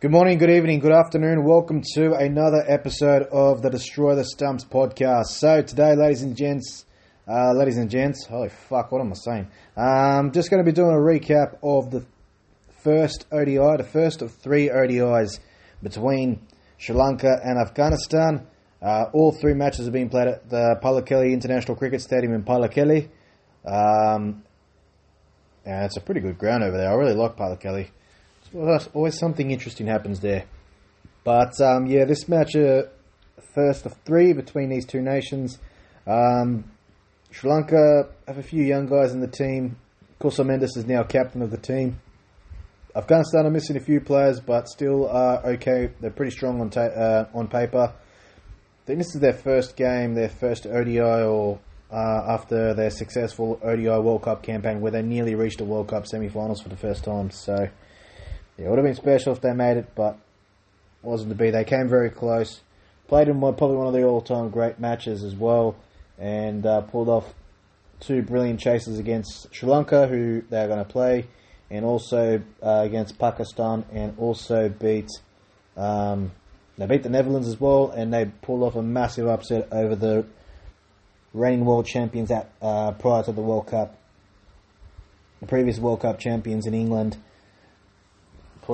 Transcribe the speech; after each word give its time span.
Good 0.00 0.12
morning, 0.12 0.38
good 0.38 0.48
evening, 0.48 0.78
good 0.78 0.92
afternoon. 0.92 1.44
Welcome 1.44 1.82
to 1.92 2.14
another 2.14 2.64
episode 2.66 3.24
of 3.24 3.60
the 3.60 3.68
Destroy 3.68 4.14
the 4.14 4.24
Stumps 4.24 4.64
podcast. 4.64 5.26
So 5.26 5.60
today, 5.60 5.94
ladies 5.94 6.22
and 6.22 6.34
gents, 6.34 6.86
uh, 7.28 7.52
ladies 7.52 7.76
and 7.76 7.90
gents, 7.90 8.24
holy 8.24 8.48
fuck, 8.48 8.92
what 8.92 9.02
am 9.02 9.12
I 9.12 9.14
saying? 9.14 9.48
Um, 9.76 10.32
just 10.32 10.48
going 10.48 10.64
to 10.64 10.66
be 10.66 10.74
doing 10.74 10.92
a 10.92 10.98
recap 10.98 11.58
of 11.62 11.90
the 11.90 12.06
first 12.82 13.26
ODI, 13.30 13.76
the 13.76 13.86
first 13.92 14.22
of 14.22 14.32
three 14.32 14.70
ODIs 14.70 15.38
between 15.82 16.46
Sri 16.78 16.94
Lanka 16.94 17.38
and 17.44 17.58
Afghanistan. 17.58 18.46
Uh, 18.80 19.04
all 19.12 19.32
three 19.32 19.52
matches 19.52 19.84
have 19.84 19.92
been 19.92 20.08
played 20.08 20.28
at 20.28 20.48
the 20.48 20.80
Pallekele 20.82 21.30
International 21.30 21.76
Cricket 21.76 22.00
Stadium 22.00 22.32
in 22.32 22.42
Pallekele. 22.42 23.10
Um, 23.66 24.44
and 25.66 25.84
it's 25.84 25.98
a 25.98 26.00
pretty 26.00 26.22
good 26.22 26.38
ground 26.38 26.64
over 26.64 26.78
there. 26.78 26.90
I 26.90 26.94
really 26.94 27.12
like 27.12 27.36
Pallekele. 27.36 27.90
Well, 28.52 28.82
always 28.94 29.18
something 29.18 29.50
interesting 29.50 29.86
happens 29.86 30.20
there. 30.20 30.44
But 31.22 31.60
um, 31.60 31.86
yeah, 31.86 32.04
this 32.04 32.28
match, 32.28 32.56
uh, 32.56 32.82
first 33.54 33.86
of 33.86 33.94
three 34.04 34.32
between 34.32 34.68
these 34.68 34.84
two 34.84 35.00
nations. 35.00 35.58
Um, 36.06 36.64
Sri 37.30 37.48
Lanka 37.50 38.08
have 38.26 38.38
a 38.38 38.42
few 38.42 38.64
young 38.64 38.86
guys 38.86 39.12
in 39.12 39.20
the 39.20 39.28
team. 39.28 39.76
Kusal 40.20 40.46
Mendis 40.46 40.76
is 40.76 40.86
now 40.86 41.02
captain 41.04 41.42
of 41.42 41.50
the 41.50 41.58
team. 41.58 42.00
Afghanistan 42.94 43.46
are 43.46 43.50
missing 43.50 43.76
a 43.76 43.80
few 43.80 44.00
players, 44.00 44.40
but 44.40 44.68
still 44.68 45.08
are 45.08 45.46
okay. 45.52 45.90
They're 46.00 46.10
pretty 46.10 46.32
strong 46.32 46.60
on 46.60 46.70
ta- 46.70 46.80
uh, 46.80 47.28
on 47.32 47.46
paper. 47.46 47.92
I 47.94 48.86
think 48.86 48.98
this 48.98 49.14
is 49.14 49.20
their 49.20 49.32
first 49.32 49.76
game, 49.76 50.14
their 50.14 50.28
first 50.28 50.66
ODI, 50.66 50.98
or 50.98 51.60
uh, 51.92 52.34
after 52.34 52.74
their 52.74 52.90
successful 52.90 53.60
ODI 53.62 53.86
World 53.86 54.22
Cup 54.22 54.42
campaign, 54.42 54.80
where 54.80 54.90
they 54.90 55.02
nearly 55.02 55.36
reached 55.36 55.58
the 55.58 55.64
World 55.64 55.86
Cup 55.86 56.06
semi-finals 56.06 56.60
for 56.60 56.68
the 56.68 56.76
first 56.76 57.04
time. 57.04 57.30
So 57.30 57.68
yeah, 58.60 58.66
it 58.66 58.70
would 58.70 58.78
have 58.78 58.84
been 58.84 58.94
special 58.94 59.32
if 59.32 59.40
they 59.40 59.54
made 59.54 59.78
it, 59.78 59.94
but 59.94 60.18
wasn't 61.02 61.30
to 61.30 61.34
be. 61.34 61.50
They 61.50 61.64
came 61.64 61.88
very 61.88 62.10
close. 62.10 62.60
Played 63.08 63.28
in 63.28 63.40
one, 63.40 63.54
probably 63.54 63.78
one 63.78 63.86
of 63.86 63.94
the 63.94 64.04
all-time 64.04 64.50
great 64.50 64.78
matches 64.78 65.24
as 65.24 65.34
well, 65.34 65.76
and 66.18 66.66
uh, 66.66 66.82
pulled 66.82 67.08
off 67.08 67.32
two 68.00 68.22
brilliant 68.22 68.60
chases 68.60 68.98
against 68.98 69.52
Sri 69.54 69.68
Lanka, 69.68 70.06
who 70.06 70.42
they're 70.50 70.68
going 70.68 70.84
to 70.84 70.84
play, 70.84 71.26
and 71.70 71.86
also 71.86 72.42
uh, 72.62 72.82
against 72.84 73.18
Pakistan, 73.18 73.84
and 73.92 74.18
also 74.18 74.68
beat 74.68 75.08
um, 75.76 76.32
they 76.76 76.86
beat 76.86 77.02
the 77.02 77.08
Netherlands 77.08 77.48
as 77.48 77.58
well, 77.58 77.90
and 77.90 78.12
they 78.12 78.26
pulled 78.42 78.62
off 78.62 78.74
a 78.74 78.82
massive 78.82 79.26
upset 79.26 79.68
over 79.72 79.94
the 79.94 80.26
reigning 81.32 81.64
world 81.64 81.86
champions 81.86 82.30
at 82.30 82.50
uh, 82.60 82.92
prior 82.92 83.22
to 83.22 83.32
the 83.32 83.40
World 83.40 83.66
Cup, 83.66 83.96
the 85.40 85.46
previous 85.46 85.78
World 85.78 86.00
Cup 86.00 86.18
champions 86.18 86.66
in 86.66 86.74
England 86.74 87.16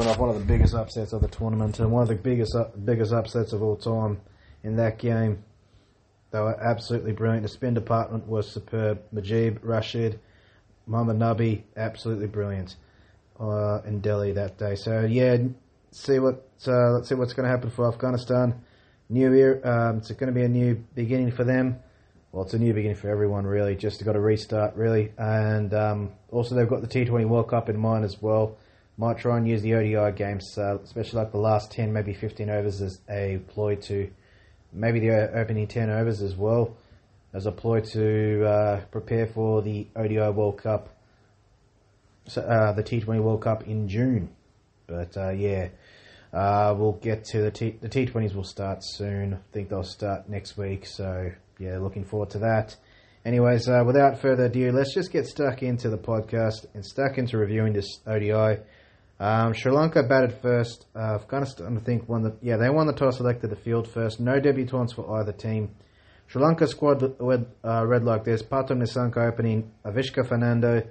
off 0.04 0.18
one 0.18 0.28
of 0.28 0.38
the 0.38 0.44
biggest 0.44 0.74
upsets 0.74 1.14
of 1.14 1.22
the 1.22 1.28
tournament 1.28 1.80
and 1.80 1.90
one 1.90 2.02
of 2.02 2.08
the 2.08 2.14
biggest 2.14 2.54
biggest 2.84 3.12
upsets 3.12 3.52
of 3.54 3.62
all 3.62 3.76
time 3.76 4.20
in 4.62 4.76
that 4.76 4.98
game. 4.98 5.42
They 6.32 6.40
were 6.40 6.60
absolutely 6.60 7.12
brilliant. 7.12 7.44
The 7.44 7.48
spin 7.48 7.72
department 7.72 8.26
was 8.26 8.50
superb. 8.50 9.00
Mujeeb, 9.14 9.60
Rashid, 9.62 10.20
Nabi, 10.86 11.62
absolutely 11.76 12.26
brilliant 12.26 12.76
uh, 13.40 13.80
in 13.86 14.00
Delhi 14.00 14.32
that 14.32 14.58
day. 14.58 14.74
So 14.74 15.00
yeah, 15.00 15.38
see 15.92 16.18
what 16.18 16.46
uh, 16.66 16.90
let's 16.90 17.08
see 17.08 17.14
what's 17.14 17.32
going 17.32 17.44
to 17.44 17.50
happen 17.50 17.70
for 17.70 17.88
Afghanistan. 17.88 18.60
New 19.08 19.32
year, 19.32 19.66
um, 19.66 19.98
it's 19.98 20.10
going 20.10 20.26
to 20.26 20.38
be 20.38 20.44
a 20.44 20.48
new 20.48 20.74
beginning 20.94 21.30
for 21.30 21.44
them. 21.44 21.78
Well, 22.32 22.44
it's 22.44 22.52
a 22.52 22.58
new 22.58 22.74
beginning 22.74 22.96
for 22.96 23.08
everyone, 23.08 23.46
really. 23.46 23.76
Just 23.76 24.04
got 24.04 24.12
to 24.12 24.20
restart, 24.20 24.74
really, 24.74 25.12
and 25.16 25.72
um, 25.72 26.10
also 26.30 26.54
they've 26.54 26.68
got 26.68 26.82
the 26.82 26.88
T20 26.88 27.26
World 27.26 27.48
Cup 27.48 27.70
in 27.70 27.78
mind 27.78 28.04
as 28.04 28.20
well 28.20 28.58
might 28.98 29.18
try 29.18 29.36
and 29.36 29.46
use 29.46 29.62
the 29.62 29.74
ODI 29.74 30.16
games, 30.16 30.56
uh, 30.56 30.78
especially 30.82 31.18
like 31.18 31.32
the 31.32 31.38
last 31.38 31.70
10, 31.72 31.92
maybe 31.92 32.14
15 32.14 32.48
overs 32.48 32.80
as 32.80 33.00
a 33.10 33.38
ploy 33.48 33.76
to 33.76 34.10
maybe 34.72 35.00
the 35.00 35.30
opening 35.34 35.66
10 35.66 35.90
overs 35.90 36.22
as 36.22 36.34
well 36.36 36.76
as 37.32 37.46
a 37.46 37.52
ploy 37.52 37.80
to 37.80 38.44
uh, 38.44 38.80
prepare 38.90 39.26
for 39.26 39.60
the 39.62 39.86
ODI 39.94 40.30
World 40.30 40.58
Cup, 40.58 40.88
uh, 42.36 42.72
the 42.72 42.82
T20 42.82 43.20
World 43.20 43.42
Cup 43.42 43.66
in 43.66 43.88
June. 43.88 44.30
But 44.86 45.16
uh, 45.16 45.30
yeah, 45.30 45.68
uh, 46.32 46.74
we'll 46.76 46.92
get 46.92 47.24
to 47.26 47.42
the 47.42 47.50
T 47.50 47.76
the 47.80 47.88
T20s 47.88 48.34
will 48.34 48.44
start 48.44 48.78
soon. 48.82 49.34
I 49.34 49.38
think 49.52 49.68
they'll 49.68 49.82
start 49.82 50.28
next 50.28 50.56
week. 50.56 50.86
So 50.86 51.32
yeah, 51.58 51.78
looking 51.78 52.04
forward 52.04 52.30
to 52.30 52.38
that. 52.38 52.76
Anyways, 53.24 53.68
uh, 53.68 53.82
without 53.84 54.20
further 54.20 54.44
ado, 54.44 54.70
let's 54.70 54.94
just 54.94 55.10
get 55.10 55.26
stuck 55.26 55.62
into 55.62 55.90
the 55.90 55.98
podcast 55.98 56.66
and 56.74 56.86
stuck 56.86 57.18
into 57.18 57.36
reviewing 57.36 57.72
this 57.72 58.00
ODI. 58.06 58.62
Um, 59.18 59.54
Sri 59.54 59.72
Lanka 59.72 60.02
batted 60.02 60.40
first. 60.42 60.86
Uh, 60.94 61.14
Afghanistan, 61.14 61.78
I 61.78 61.80
think, 61.80 62.08
won 62.08 62.22
the 62.22 62.36
yeah 62.42 62.56
they 62.56 62.68
won 62.68 62.86
the 62.86 62.92
toss, 62.92 63.16
selected 63.16 63.50
the 63.50 63.56
field 63.56 63.88
first. 63.88 64.20
No 64.20 64.40
debutants 64.40 64.94
for 64.94 65.20
either 65.20 65.32
team. 65.32 65.74
Sri 66.26 66.42
Lanka 66.42 66.66
squad 66.66 67.02
uh, 67.02 67.86
read 67.86 68.04
like 68.04 68.24
this: 68.24 68.42
Pathum 68.42 68.82
Nissanka 68.82 69.26
opening, 69.32 69.70
Avishka 69.84 70.26
Fernando 70.26 70.82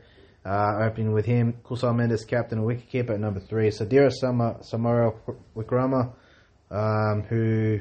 uh, 0.45 0.79
opening 0.81 1.11
with 1.11 1.25
him, 1.25 1.53
Kusal 1.63 1.95
Mendis 1.95 2.27
captain 2.27 2.59
and 2.59 2.67
wicketkeeper 2.67 3.11
at 3.11 3.19
number 3.19 3.39
three, 3.39 3.69
Sadira 3.69 4.11
Sama, 4.11 4.57
Samara 4.61 5.11
um, 6.71 7.23
who 7.23 7.79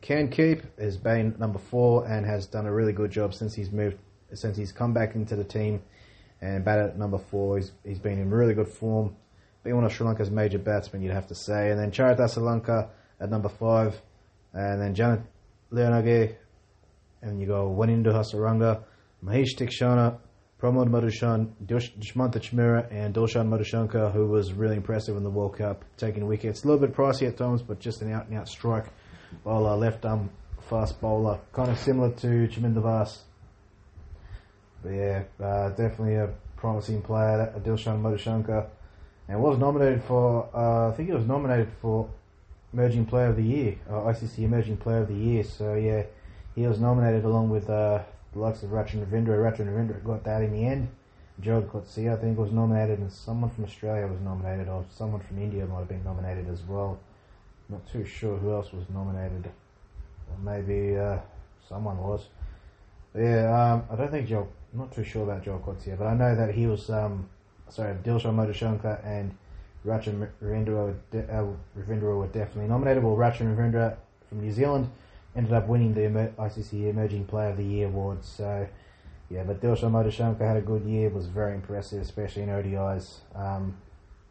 can 0.00 0.28
keep, 0.28 0.62
has 0.78 0.96
been 0.96 1.34
number 1.38 1.58
four 1.58 2.06
and 2.06 2.26
has 2.26 2.46
done 2.46 2.66
a 2.66 2.72
really 2.72 2.92
good 2.92 3.10
job 3.10 3.34
since 3.34 3.54
he's 3.54 3.72
moved, 3.72 3.96
since 4.34 4.56
he's 4.56 4.72
come 4.72 4.92
back 4.92 5.14
into 5.14 5.36
the 5.36 5.44
team 5.44 5.82
and 6.40 6.64
batted 6.64 6.90
at 6.90 6.98
number 6.98 7.18
four. 7.18 7.56
He's, 7.56 7.72
he's 7.84 7.98
been 7.98 8.18
in 8.18 8.30
really 8.30 8.54
good 8.54 8.68
form 8.68 9.16
being 9.62 9.76
one 9.76 9.84
of 9.84 9.92
Sri 9.92 10.06
Lanka's 10.06 10.30
major 10.30 10.58
batsmen, 10.58 11.02
you'd 11.02 11.12
have 11.12 11.26
to 11.28 11.34
say. 11.34 11.70
And 11.70 11.78
then 11.78 11.90
Charith 11.90 12.18
Asalanka 12.18 12.88
at 13.20 13.30
number 13.30 13.48
five, 13.48 14.00
and 14.52 14.80
then 14.80 14.94
Janith 14.94 15.22
Liyanage, 15.72 16.36
and 17.22 17.40
you 17.40 17.46
go 17.46 17.68
Wanindu 17.68 18.06
Hasaranga, 18.06 18.82
Mahesh 19.24 19.56
Theekshana, 19.56 20.18
Pramod 20.60 20.88
Madushan, 20.88 21.52
Dushmantha 21.64 22.36
Chameera, 22.36 22.90
and 22.90 23.14
Dilshan 23.14 23.48
Madushanka, 23.48 24.12
who 24.12 24.26
was 24.26 24.52
really 24.52 24.76
impressive 24.76 25.16
in 25.16 25.22
the 25.22 25.30
World 25.30 25.56
Cup, 25.56 25.84
taking 25.96 26.26
wickets. 26.26 26.64
A 26.64 26.66
little 26.68 26.86
bit 26.86 26.94
pricey 26.94 27.28
at 27.28 27.36
times, 27.36 27.62
but 27.62 27.80
just 27.80 28.02
an 28.02 28.12
out 28.12 28.28
and 28.28 28.38
out 28.38 28.48
strike 28.48 28.86
bowler, 29.44 29.76
left 29.76 30.04
arm 30.04 30.30
fast 30.68 31.00
bowler, 31.00 31.38
kind 31.52 31.70
of 31.70 31.78
similar 31.78 32.12
to 32.12 32.48
Chaminda 32.48 32.82
Vaas. 32.82 33.20
But 34.82 34.90
yeah, 34.90 35.22
uh, 35.42 35.68
definitely 35.70 36.14
a 36.14 36.30
promising 36.56 37.02
player, 37.02 37.52
Dilshan 37.58 38.00
Madushanka 38.00 38.68
and 39.30 39.40
was 39.40 39.58
nominated 39.58 40.02
for. 40.02 40.48
Uh, 40.52 40.88
I 40.88 40.92
think 40.96 41.08
he 41.08 41.14
was 41.14 41.24
nominated 41.24 41.68
for 41.80 42.10
Emerging 42.72 43.06
Player 43.06 43.26
of 43.26 43.36
the 43.36 43.44
Year, 43.44 43.78
uh, 43.88 44.10
ICC 44.10 44.40
Emerging 44.40 44.76
Player 44.76 45.02
of 45.02 45.08
the 45.08 45.14
Year. 45.14 45.44
So 45.44 45.74
yeah, 45.74 46.02
he 46.56 46.66
was 46.66 46.80
nominated 46.80 47.24
along 47.24 47.48
with 47.48 47.70
uh, 47.70 48.02
the 48.32 48.38
likes 48.40 48.64
of 48.64 48.70
Rachin 48.70 49.06
Ravindra. 49.06 49.38
Rachin 49.38 49.66
Ravindra 49.66 50.04
got 50.04 50.24
that 50.24 50.42
in 50.42 50.52
the 50.52 50.66
end. 50.66 50.88
Joe 51.40 51.62
Coetzee, 51.62 52.12
I 52.12 52.16
think, 52.20 52.36
was 52.36 52.50
nominated, 52.50 52.98
and 52.98 53.10
someone 53.10 53.50
from 53.50 53.64
Australia 53.64 54.06
was 54.06 54.20
nominated, 54.20 54.68
or 54.68 54.84
someone 54.90 55.20
from 55.20 55.38
India 55.38 55.64
might 55.64 55.78
have 55.78 55.88
been 55.88 56.04
nominated 56.04 56.50
as 56.50 56.62
well. 56.62 56.98
Not 57.68 57.86
too 57.86 58.04
sure 58.04 58.36
who 58.36 58.52
else 58.52 58.72
was 58.72 58.84
nominated. 58.92 59.48
Or 60.28 60.38
maybe 60.42 60.98
uh, 60.98 61.18
someone 61.68 61.98
was. 61.98 62.26
But 63.12 63.20
yeah, 63.22 63.72
um, 63.72 63.84
I 63.90 63.94
don't 63.94 64.10
think 64.10 64.28
Joe. 64.28 64.48
I'm 64.72 64.80
not 64.80 64.92
too 64.92 65.04
sure 65.04 65.22
about 65.22 65.44
Joe 65.44 65.62
Coetzee, 65.64 65.96
but 65.96 66.06
I 66.06 66.14
know 66.14 66.34
that 66.34 66.54
he 66.54 66.66
was 66.66 66.90
um, 66.90 67.28
sorry, 67.70 67.94
Dilshan 68.04 68.34
Madushanka 68.34 69.04
and 69.04 69.34
Rachin 69.86 70.28
Ravindra, 70.42 70.94
uh, 71.14 71.44
were 71.74 72.26
definitely 72.26 72.68
nominated. 72.68 73.02
Well, 73.02 73.16
Rachin 73.16 73.56
Ravindra 73.56 73.96
from 74.28 74.40
New 74.42 74.52
Zealand 74.52 74.90
ended 75.34 75.52
up 75.52 75.66
winning 75.66 75.94
the 75.94 76.00
ICC 76.38 76.90
Emerging 76.90 77.24
Player 77.26 77.50
of 77.50 77.56
the 77.56 77.64
Year 77.64 77.86
award. 77.86 78.24
So, 78.24 78.68
yeah, 79.30 79.44
but 79.44 79.60
Dilshan 79.60 79.90
Madushanka 79.90 80.40
had 80.40 80.56
a 80.56 80.60
good 80.60 80.84
year, 80.84 81.08
was 81.08 81.26
very 81.26 81.54
impressive, 81.54 82.02
especially 82.02 82.42
in 82.42 82.48
ODIs. 82.48 83.20
Um, 83.34 83.76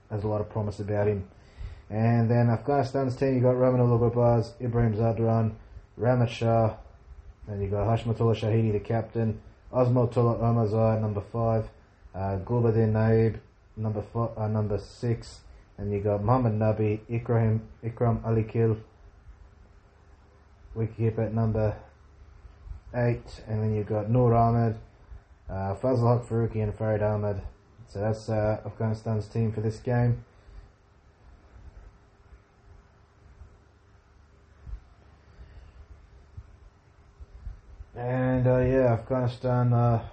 has 0.09 0.23
a 0.23 0.27
lot 0.27 0.41
of 0.41 0.49
promise 0.49 0.79
about 0.79 1.07
him. 1.07 1.27
And 1.89 2.29
then 2.29 2.47
Afghanistan's 2.47 3.15
team, 3.15 3.35
you 3.35 3.41
got 3.41 3.55
Rahmanullah 3.55 4.11
Gurbaz, 4.11 4.51
Ibrahim 4.61 4.93
Zadran, 4.93 5.53
Rahmat 5.99 6.29
Shah, 6.29 6.75
then 7.47 7.61
you 7.61 7.67
got 7.67 7.87
Hashmatullah 7.87 8.35
Shahidi, 8.35 8.71
the 8.71 8.79
captain, 8.79 9.41
Azmatullah 9.73 10.39
Omarzai, 10.39 11.01
number 11.01 11.21
five, 11.21 11.67
uh, 12.13 12.37
Gulbuddin 12.45 12.91
Naib, 12.91 13.39
number 13.77 14.01
four, 14.01 14.33
uh, 14.37 14.47
number 14.47 14.77
six, 14.77 15.41
and 15.77 15.91
you 15.91 16.01
got 16.01 16.23
Muhammad 16.23 16.53
Nabi, 16.53 16.99
Ikram, 17.09 17.61
Ikram 17.83 18.21
Alikhil, 18.23 18.79
wicketkeeper 20.75 21.27
at 21.27 21.33
number 21.33 21.75
eight, 22.93 23.43
and 23.47 23.63
then 23.63 23.75
you've 23.75 23.87
got 23.87 24.09
Noor 24.09 24.33
Ahmed, 24.33 24.75
uh, 25.49 25.75
Fazalhaq 25.75 26.25
Farooqi, 26.25 26.63
and 26.63 26.75
Farid 26.75 27.01
Ahmed. 27.01 27.41
So 27.87 27.99
that's 27.99 28.29
uh, 28.29 28.61
Afghanistan's 28.65 29.27
team 29.27 29.51
for 29.51 29.61
this 29.61 29.77
game. 29.79 30.23
And 37.95 38.47
uh, 38.47 38.59
yeah, 38.59 38.93
Afghanistan 38.93 39.73
uh, 39.73 40.07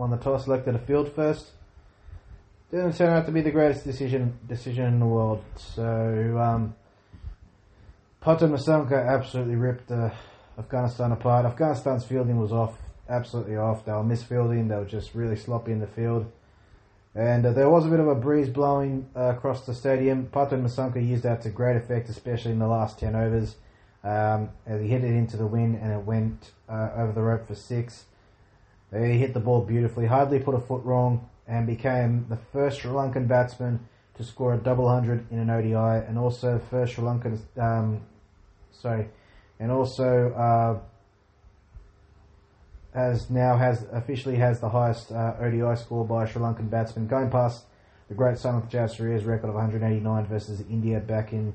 won 0.00 0.10
the 0.10 0.16
toss, 0.16 0.44
selected 0.44 0.74
a 0.74 0.78
field 0.78 1.12
first. 1.12 1.50
didn't 2.70 2.96
turn 2.96 3.10
out 3.10 3.26
to 3.26 3.32
be 3.32 3.42
the 3.42 3.50
greatest 3.50 3.84
decision 3.84 4.38
decision 4.48 4.86
in 4.86 4.98
the 4.98 5.04
world. 5.04 5.44
So 5.56 6.38
um, 6.38 6.74
Pathum 8.22 8.52
Nissanka 8.52 9.06
absolutely 9.06 9.56
ripped 9.56 9.90
uh, 9.90 10.08
Afghanistan 10.58 11.12
apart. 11.12 11.44
Afghanistan's 11.44 12.06
fielding 12.06 12.40
was 12.40 12.50
off, 12.50 12.78
absolutely 13.10 13.58
off. 13.58 13.84
They 13.84 13.92
were 13.92 14.02
misfielding. 14.02 14.70
They 14.70 14.76
were 14.76 14.86
just 14.86 15.14
really 15.14 15.36
sloppy 15.36 15.72
in 15.72 15.80
the 15.80 15.86
field. 15.86 16.32
And 17.14 17.44
uh, 17.44 17.52
there 17.52 17.68
was 17.68 17.84
a 17.84 17.90
bit 17.90 18.00
of 18.00 18.08
a 18.08 18.14
breeze 18.14 18.48
blowing 18.48 19.06
uh, 19.14 19.34
across 19.36 19.66
the 19.66 19.74
stadium. 19.74 20.28
Pathum 20.32 20.62
Nissanka 20.62 21.06
used 21.06 21.24
that 21.24 21.42
to 21.42 21.50
great 21.50 21.76
effect, 21.76 22.08
especially 22.08 22.52
in 22.52 22.58
the 22.58 22.68
last 22.68 22.98
10 23.00 23.14
overs. 23.14 23.56
Um, 24.02 24.48
as 24.66 24.80
he 24.80 24.88
hit 24.88 25.04
it 25.04 25.12
into 25.12 25.36
the 25.36 25.46
wind 25.46 25.78
and 25.82 25.92
it 25.92 26.06
went 26.06 26.52
uh, 26.70 26.88
over 26.96 27.12
the 27.12 27.20
rope 27.20 27.46
for 27.46 27.54
six. 27.54 28.06
He 28.92 29.18
hit 29.18 29.34
the 29.34 29.40
ball 29.40 29.62
beautifully, 29.62 30.06
hardly 30.06 30.40
put 30.40 30.54
a 30.54 30.60
foot 30.60 30.84
wrong, 30.84 31.28
and 31.46 31.66
became 31.66 32.26
the 32.28 32.36
first 32.52 32.80
Sri 32.80 32.90
Lankan 32.90 33.28
batsman 33.28 33.80
to 34.16 34.24
score 34.24 34.54
a 34.54 34.58
double 34.58 34.88
hundred 34.88 35.30
in 35.30 35.38
an 35.38 35.50
ODI, 35.50 36.06
and 36.06 36.18
also 36.18 36.60
first 36.70 36.94
Sri 36.94 37.04
Lankan, 37.04 37.38
um, 37.58 38.00
sorry, 38.72 39.08
and 39.58 39.70
also 39.70 40.32
uh, 40.32 40.80
has 42.98 43.30
now 43.30 43.56
has 43.56 43.86
officially 43.92 44.36
has 44.36 44.60
the 44.60 44.68
highest 44.68 45.12
uh, 45.12 45.34
ODI 45.40 45.76
score 45.76 46.04
by 46.04 46.24
a 46.24 46.26
Sri 46.26 46.42
Lankan 46.42 46.68
batsman, 46.68 47.06
going 47.06 47.30
past 47.30 47.64
the 48.08 48.14
great 48.14 48.36
Sanath 48.36 48.68
Jayasuriya's 48.70 49.24
record 49.24 49.48
of 49.48 49.54
189 49.54 50.26
versus 50.26 50.62
India 50.68 50.98
back 50.98 51.32
in 51.32 51.54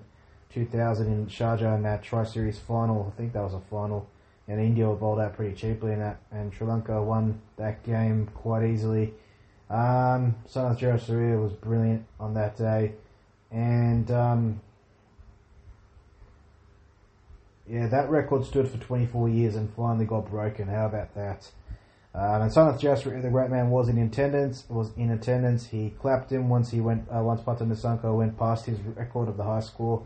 2000 0.54 1.08
in 1.08 1.28
Sharjah 1.28 1.76
in 1.76 1.84
that 1.84 2.02
Tri 2.02 2.24
Series 2.24 2.58
final. 2.58 3.12
I 3.14 3.18
think 3.18 3.34
that 3.34 3.44
was 3.44 3.54
a 3.54 3.60
final, 3.70 4.10
and 4.48 4.60
India 4.60 4.88
were 4.88 4.96
bowled 4.96 5.20
out 5.20 5.36
pretty 5.36 5.56
cheaply 5.56 5.94
in 5.94 6.00
that, 6.00 6.18
and 6.32 6.54
Sri 6.54 6.68
Lanka 6.68 7.02
won 7.02 7.42
that 7.58 7.84
game 7.84 8.30
quite 8.36 8.64
easily. 8.64 9.14
Um, 9.70 10.36
Sanath 10.48 11.42
was 11.42 11.54
brilliant 11.54 12.06
on 12.20 12.34
that 12.36 12.56
day, 12.58 12.94
and 13.52 14.10
um, 14.12 14.62
yeah, 17.68 17.88
that 17.88 18.10
record 18.10 18.46
stood 18.46 18.70
for 18.70 18.78
24 18.78 19.30
years 19.30 19.56
and 19.56 19.74
finally 19.74 20.06
got 20.06 20.30
broken. 20.30 20.68
How 20.68 20.86
about 20.86 21.16
that? 21.16 21.50
Um, 22.14 22.44
and 22.44 22.52
Sanath 22.52 22.80
Jayasuriya, 22.80 23.24
the 23.24 23.30
great 23.30 23.50
man, 23.50 23.70
was 23.70 23.90
in 23.90 23.98
attendance. 23.98 24.64
Was 24.70 24.92
in 24.96 25.12
attendance. 25.12 25.68
He 25.68 25.90
clapped 26.00 26.32
him 26.32 26.48
once 26.48 26.72
he 26.72 26.80
went. 26.80 27.08
Uh, 27.14 27.22
once 27.24 27.42
Pathum 27.42 27.68
Nissanka 27.68 28.16
went 28.16 28.38
past 28.40 28.66
his 28.66 28.80
record 28.80 29.28
of 29.28 29.36
the 29.36 29.44
high 29.44 29.60
score 29.60 30.06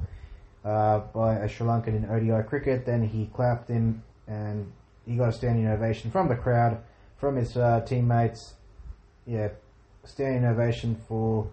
uh, 0.65 0.99
by 1.13 1.35
a 1.35 1.47
Sri 1.47 1.67
Lankan 1.67 1.89
in 1.89 2.09
ODI 2.09 2.47
cricket. 2.47 2.85
Then 2.85 3.03
he 3.03 3.27
clapped 3.27 3.69
him, 3.69 4.03
and 4.29 4.71
he 5.05 5.15
got 5.15 5.29
a 5.29 5.33
standing 5.33 5.67
ovation 5.67 6.11
from 6.11 6.29
the 6.29 6.35
crowd, 6.35 6.77
from 7.17 7.35
his 7.35 7.57
uh, 7.57 7.81
teammates, 7.81 8.53
yeah, 9.25 9.49
standing 10.05 10.45
ovation 10.45 10.95
for 11.07 11.49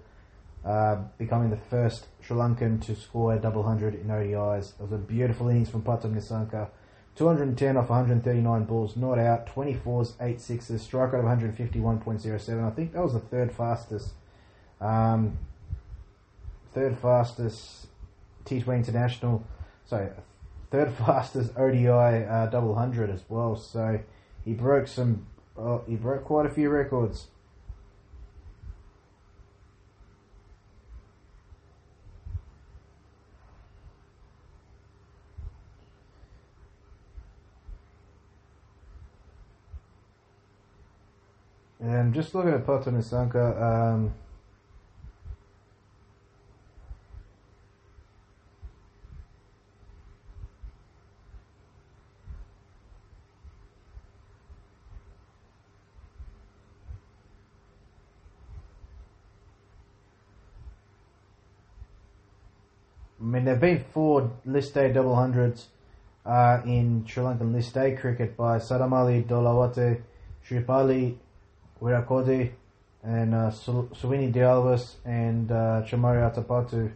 uh, 0.65 0.97
becoming 1.19 1.51
the 1.51 1.57
first 1.57 2.07
Sri 2.21 2.37
Lankan 2.37 2.85
to 2.85 2.95
score 2.95 3.35
a 3.35 3.39
double 3.39 3.63
hundred 3.63 3.95
in 3.95 4.09
ODIs. 4.09 4.75
It 4.79 4.83
was 4.83 4.93
a 4.93 4.99
beautiful 4.99 5.49
innings 5.49 5.71
from 5.71 5.83
Pathum 5.83 6.15
Nissanka. 6.15 6.69
210 7.17 7.79
off 7.79 7.89
139 7.89 8.65
balls, 8.65 8.95
not 8.95 9.19
out, 9.19 9.47
24s, 9.47 10.13
8 10.21 10.39
sixes, 10.39 10.83
strike 10.83 11.13
rate 11.13 11.21
of 11.21 11.25
151.07. 11.25 12.65
I 12.67 12.71
think 12.75 12.93
that 12.93 13.03
was 13.03 13.15
the 13.15 13.21
third 13.21 13.53
fastest, 13.53 14.13
um, 14.83 15.39
third 16.75 16.99
fastest 16.99 17.87
T20 18.45 18.77
international, 18.77 19.43
sorry, 19.87 20.11
third 20.71 20.93
fastest 20.99 21.53
ODI 21.57 21.89
uh, 21.89 22.47
double 22.47 22.75
hundred 22.75 23.11
as 23.11 23.23
well. 23.29 23.57
So 23.57 24.01
he 24.45 24.53
broke 24.53 24.89
some, 24.89 25.27
uh, 25.59 25.79
he 25.87 25.97
broke 25.97 26.25
quite 26.25 26.47
a 26.47 26.51
few 26.51 26.69
records. 26.69 27.29
And 41.79 42.15
just 42.15 42.35
looking 42.35 42.53
at 42.53 42.67
Pathum 42.67 42.95
Nissanka, 42.95 43.63
um, 43.63 44.15
mean, 63.37 63.45
there 63.45 63.55
have 63.55 63.61
been 63.61 63.85
four 63.93 64.33
list 64.47 64.77
A 64.77 64.93
double 64.93 65.15
hundreds 65.15 65.69
uh, 66.25 66.61
in 66.65 67.05
Sri 67.07 67.23
Lankan 67.23 67.53
list 67.53 67.77
A 67.77 67.95
cricket 67.95 68.35
by 68.37 68.59
Sadamali 68.59 69.25
Dolawate, 69.25 70.01
Sripali 70.49 71.17
Weerakkody, 71.83 72.53
and 73.03 73.35
uh, 73.35 73.51
Suwini 73.51 74.33
Dialvis 74.33 74.95
and 75.05 75.53
uh, 75.53 75.83
Chamari 75.87 76.23
Athapaththu. 76.25 76.93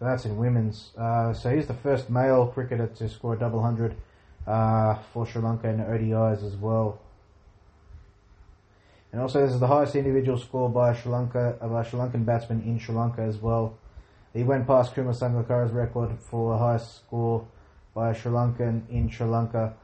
That's 0.00 0.24
in 0.24 0.36
women's. 0.36 0.90
Uh, 0.98 1.32
so 1.32 1.54
he's 1.54 1.68
the 1.68 1.74
first 1.74 2.10
male 2.10 2.48
cricketer 2.48 2.88
to 2.88 3.08
score 3.08 3.34
a 3.34 3.38
double 3.38 3.62
hundred 3.62 3.94
uh, 4.44 4.96
for 5.12 5.24
Sri 5.24 5.40
Lanka 5.40 5.68
in 5.68 5.78
the 5.78 5.84
ODIs 5.84 6.44
as 6.44 6.56
well. 6.56 7.00
And 9.12 9.20
also, 9.20 9.44
this 9.44 9.54
is 9.54 9.60
the 9.60 9.68
highest 9.68 9.94
individual 9.94 10.38
score 10.38 10.68
by 10.68 10.94
Sri 10.94 11.12
Lanka 11.12 11.56
of 11.60 11.70
a 11.70 11.88
Sri 11.88 12.00
Lankan 12.00 12.24
batsman 12.24 12.62
in 12.62 12.80
Sri 12.80 12.92
Lanka 12.92 13.22
as 13.22 13.36
well. 13.36 13.78
He 14.32 14.42
went 14.42 14.66
past 14.66 14.94
Kumar 14.94 15.12
Sangakkara's 15.12 15.72
record 15.72 16.18
for 16.18 16.56
highest 16.56 16.96
score 16.96 17.46
by 17.94 18.10
a 18.10 18.14
Sri 18.14 18.32
Lankan 18.32 18.88
in 18.88 19.10
Sri 19.10 19.26
Lanka 19.26 19.74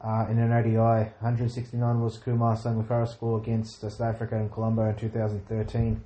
uh, 0.00 0.26
in 0.30 0.38
an 0.38 0.50
ODI. 0.50 1.10
169 1.20 2.00
was 2.00 2.16
Kumar 2.16 2.56
Sangakkara's 2.56 3.10
score 3.10 3.38
against 3.38 3.80
South 3.82 4.00
Africa 4.00 4.36
in 4.36 4.48
Colombo 4.48 4.88
in 4.88 4.96
2013. 4.96 6.02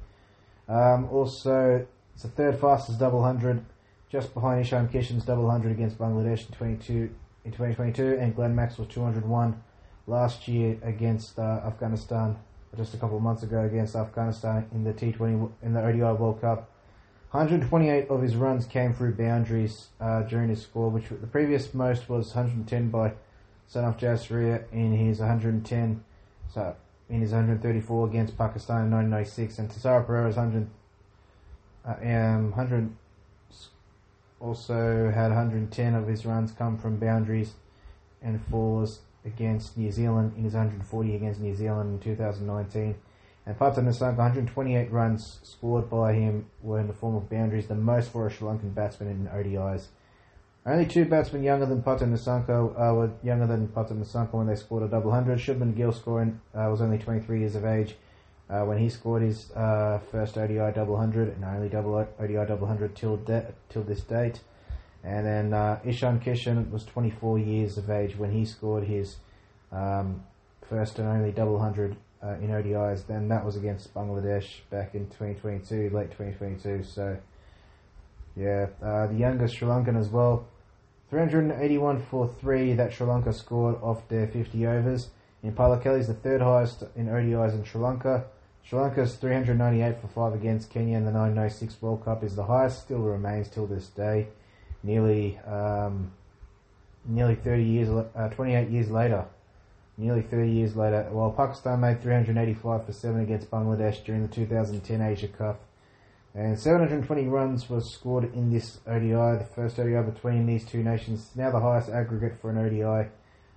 Um, 0.69 1.09
also, 1.11 1.87
it's 2.15 2.25
the 2.25 2.29
third 2.29 2.59
fastest 2.59 2.99
double 2.99 3.23
hundred, 3.23 3.65
just 4.11 4.35
behind 4.35 4.63
Ishan 4.63 4.89
Kishan's 4.89 5.25
double 5.25 5.49
hundred 5.49 5.71
against 5.71 5.97
Bangladesh 5.97 6.49
in 6.49 6.55
22 6.57 7.15
in 7.45 7.51
2022, 7.53 8.19
and 8.21 8.35
Glenn 8.35 8.55
Maxwell's 8.55 8.93
201 8.93 9.63
last 10.09 10.49
year 10.49 10.79
against 10.83 11.39
uh, 11.39 11.61
Afghanistan, 11.65 12.37
just 12.77 12.95
a 12.95 12.97
couple 12.97 13.17
of 13.17 13.23
months 13.23 13.45
ago 13.45 13.65
against 13.65 13.95
Afghanistan 13.95 14.67
in 14.73 14.83
the 14.83 14.93
T20 14.93 15.51
in 15.63 15.73
the 15.73 15.81
ODI 15.81 16.01
World 16.01 16.41
Cup. 16.41 16.72
128 17.33 18.11
of 18.11 18.21
his 18.21 18.37
runs 18.37 18.67
came 18.67 18.93
through 18.93 19.15
boundaries 19.15 19.89
uh, 19.99 20.21
during 20.23 20.51
his 20.51 20.61
score, 20.61 20.91
which 20.91 21.09
the 21.09 21.27
previous 21.27 21.73
most 21.73 22.07
was 22.07 22.35
110 22.35 22.91
by 22.91 23.13
Sanath 23.73 23.99
Jayasuriya 23.99 24.65
in 24.71 24.95
his 24.95 25.19
110, 25.19 26.05
so 26.53 26.77
in 27.09 27.23
his 27.23 27.31
134 27.33 28.07
against 28.07 28.37
Pakistan 28.37 28.85
in 28.85 28.91
1996, 28.91 29.59
and 29.59 29.71
Thisara 29.71 30.07
Perera's 30.07 30.37
100, 30.37 30.69
uh, 31.87 31.95
um, 32.07 32.51
100 32.51 32.91
also 34.39 35.11
had 35.11 35.29
110 35.29 35.95
of 35.95 36.07
his 36.07 36.27
runs 36.27 36.53
come 36.53 36.77
from 36.77 36.99
boundaries 36.99 37.55
and 38.21 38.45
fours 38.51 39.01
against 39.25 39.79
New 39.79 39.91
Zealand 39.91 40.35
in 40.37 40.45
his 40.45 40.53
140 40.53 41.17
against 41.17 41.41
New 41.41 41.55
Zealand 41.55 41.95
in 41.95 41.99
2019. 42.01 42.95
And 43.45 43.59
Pathum 43.59 43.85
Nissanka, 43.85 44.19
128 44.19 44.93
runs 44.93 45.41
scored 45.43 45.91
by 45.91 46.13
him 46.13 46.47
were 46.63 46.79
in 46.79 46.87
the 46.87 46.93
form 46.93 47.17
of 47.17 47.29
boundaries, 47.29 47.67
the 47.67 47.75
most 47.75 48.13
for 48.13 48.27
a 48.27 48.31
Sri 48.31 48.47
Lankan 48.47 48.73
batsman 48.73 49.11
in 49.11 49.27
ODIs. 49.27 49.87
Only 50.65 50.87
two 50.87 51.05
batsmen 51.07 51.43
younger 51.43 51.67
than 51.67 51.83
Pathum 51.83 52.13
Nissanka 52.13 52.51
uh, 52.51 52.95
were 52.95 53.11
younger 53.25 53.49
than 53.49 53.67
Pathum 53.67 53.99
Nissanka 53.99 54.35
when 54.35 54.47
they 54.47 54.55
scored 54.55 54.85
a 54.85 54.89
double 54.89 55.11
hundred. 55.11 55.41
Shubman 55.41 55.77
Gill 55.77 55.91
scoring 55.91 56.41
uh, 56.55 56.69
was 56.71 56.81
only 56.81 56.99
23 56.99 57.41
years 57.41 57.57
of 57.57 57.65
age 57.65 57.97
uh, 58.49 58.61
when 58.61 58.79
he 58.79 58.89
scored 58.89 59.23
his 59.23 59.51
uh, 59.53 59.99
first 60.13 60.39
ODI 60.39 60.73
double 60.73 60.97
hundred 60.97 61.31
and 61.31 61.45
only 61.45 61.69
double 61.69 62.07
ODI 62.21 62.47
double 62.47 62.69
hundred 62.69 62.95
till 62.95 63.17
de- 63.17 63.53
till 63.71 63.83
this 63.83 64.03
date. 64.03 64.41
And 65.03 65.27
then 65.27 65.53
uh, 65.53 65.81
Ishan 65.85 66.21
Kishan 66.21 66.71
was 66.71 66.85
24 66.85 67.41
years 67.41 67.77
of 67.77 67.91
age 67.91 68.17
when 68.17 68.31
he 68.31 68.45
scored 68.45 68.85
his 68.85 69.17
um, 69.73 70.23
first 70.69 71.01
and 71.01 71.09
only 71.09 71.33
double 71.33 71.59
hundred 71.59 71.97
uh, 72.23 72.35
in 72.35 72.49
ODIs. 72.49 73.07
Then 73.07 73.29
that 73.29 73.45
was 73.45 73.57
against 73.57 73.93
Bangladesh 73.95 74.61
back 74.71 74.95
in 74.95 75.07
2022, 75.07 75.91
late 75.95 76.11
2022. 76.11 76.85
So, 76.85 77.17
yeah, 78.37 78.67
uh, 78.83 79.09
the 79.09 79.17
youngest 79.17 79.57
Sri 79.57 79.69
Lankan 79.69 79.99
as 79.99 80.09
well. 80.09 80.47
381 81.11 82.07
for 82.11 82.27
three 82.41 82.73
that 82.73 82.93
Sri 82.93 83.07
Lanka 83.07 83.33
scored 83.33 83.77
off 83.83 84.09
their 84.09 84.27
50 84.27 84.67
overs. 84.67 85.11
in 85.43 85.53
Pallekele 85.53 85.99
is 85.99 86.07
the 86.07 86.15
third 86.15 86.41
highest 86.41 86.85
in 86.97 87.09
ODIs 87.09 87.53
in 87.53 87.65
Sri 87.65 87.81
Lanka. 87.81 88.25
Sri 88.63 88.79
Lanka's 88.79 89.17
398 89.17 90.01
for 90.01 90.09
five 90.09 90.35
against 90.35 90.71
Kenya 90.71 90.97
in 90.97 91.05
the 91.05 91.11
1996 91.11 91.83
World 91.83 92.05
Cup 92.05 92.23
is 92.23 92.37
the 92.37 92.45
highest, 92.45 92.83
still 92.83 93.01
remains 93.01 93.49
till 93.49 93.67
this 93.67 93.89
day. 93.89 94.29
Nearly, 94.83 95.39
um, 95.41 96.13
nearly 97.05 97.35
30 97.35 97.63
years, 97.63 97.89
uh, 97.91 98.29
28 98.29 98.71
years 98.71 98.91
later. 98.91 99.27
Nearly 99.97 100.23
30 100.23 100.51
years 100.51 100.77
later, 100.77 101.09
while 101.11 101.31
Pakistan 101.31 101.81
made 101.81 102.03
385 102.03 102.87
for 102.87 102.93
7 102.93 103.21
against 103.21 103.51
Bangladesh 103.51 104.05
during 104.05 104.23
the 104.23 104.35
2010 104.35 105.01
Asia 105.03 105.29
Cup. 105.29 105.61
And 106.35 106.59
720 106.59 107.27
runs 107.27 107.69
were 107.69 107.83
scored 107.83 108.33
in 108.35 108.51
this 108.51 108.81
ODI, 108.87 109.39
the 109.39 109.49
first 109.55 109.79
ODI 109.79 110.03
between 110.11 110.47
these 110.47 110.65
two 110.65 110.83
nations. 110.83 111.31
Now 111.37 111.51
the 111.51 111.61
highest 111.61 111.91
aggregate 111.91 112.41
for 112.41 112.51
an 112.51 112.59
ODI, 112.59 113.11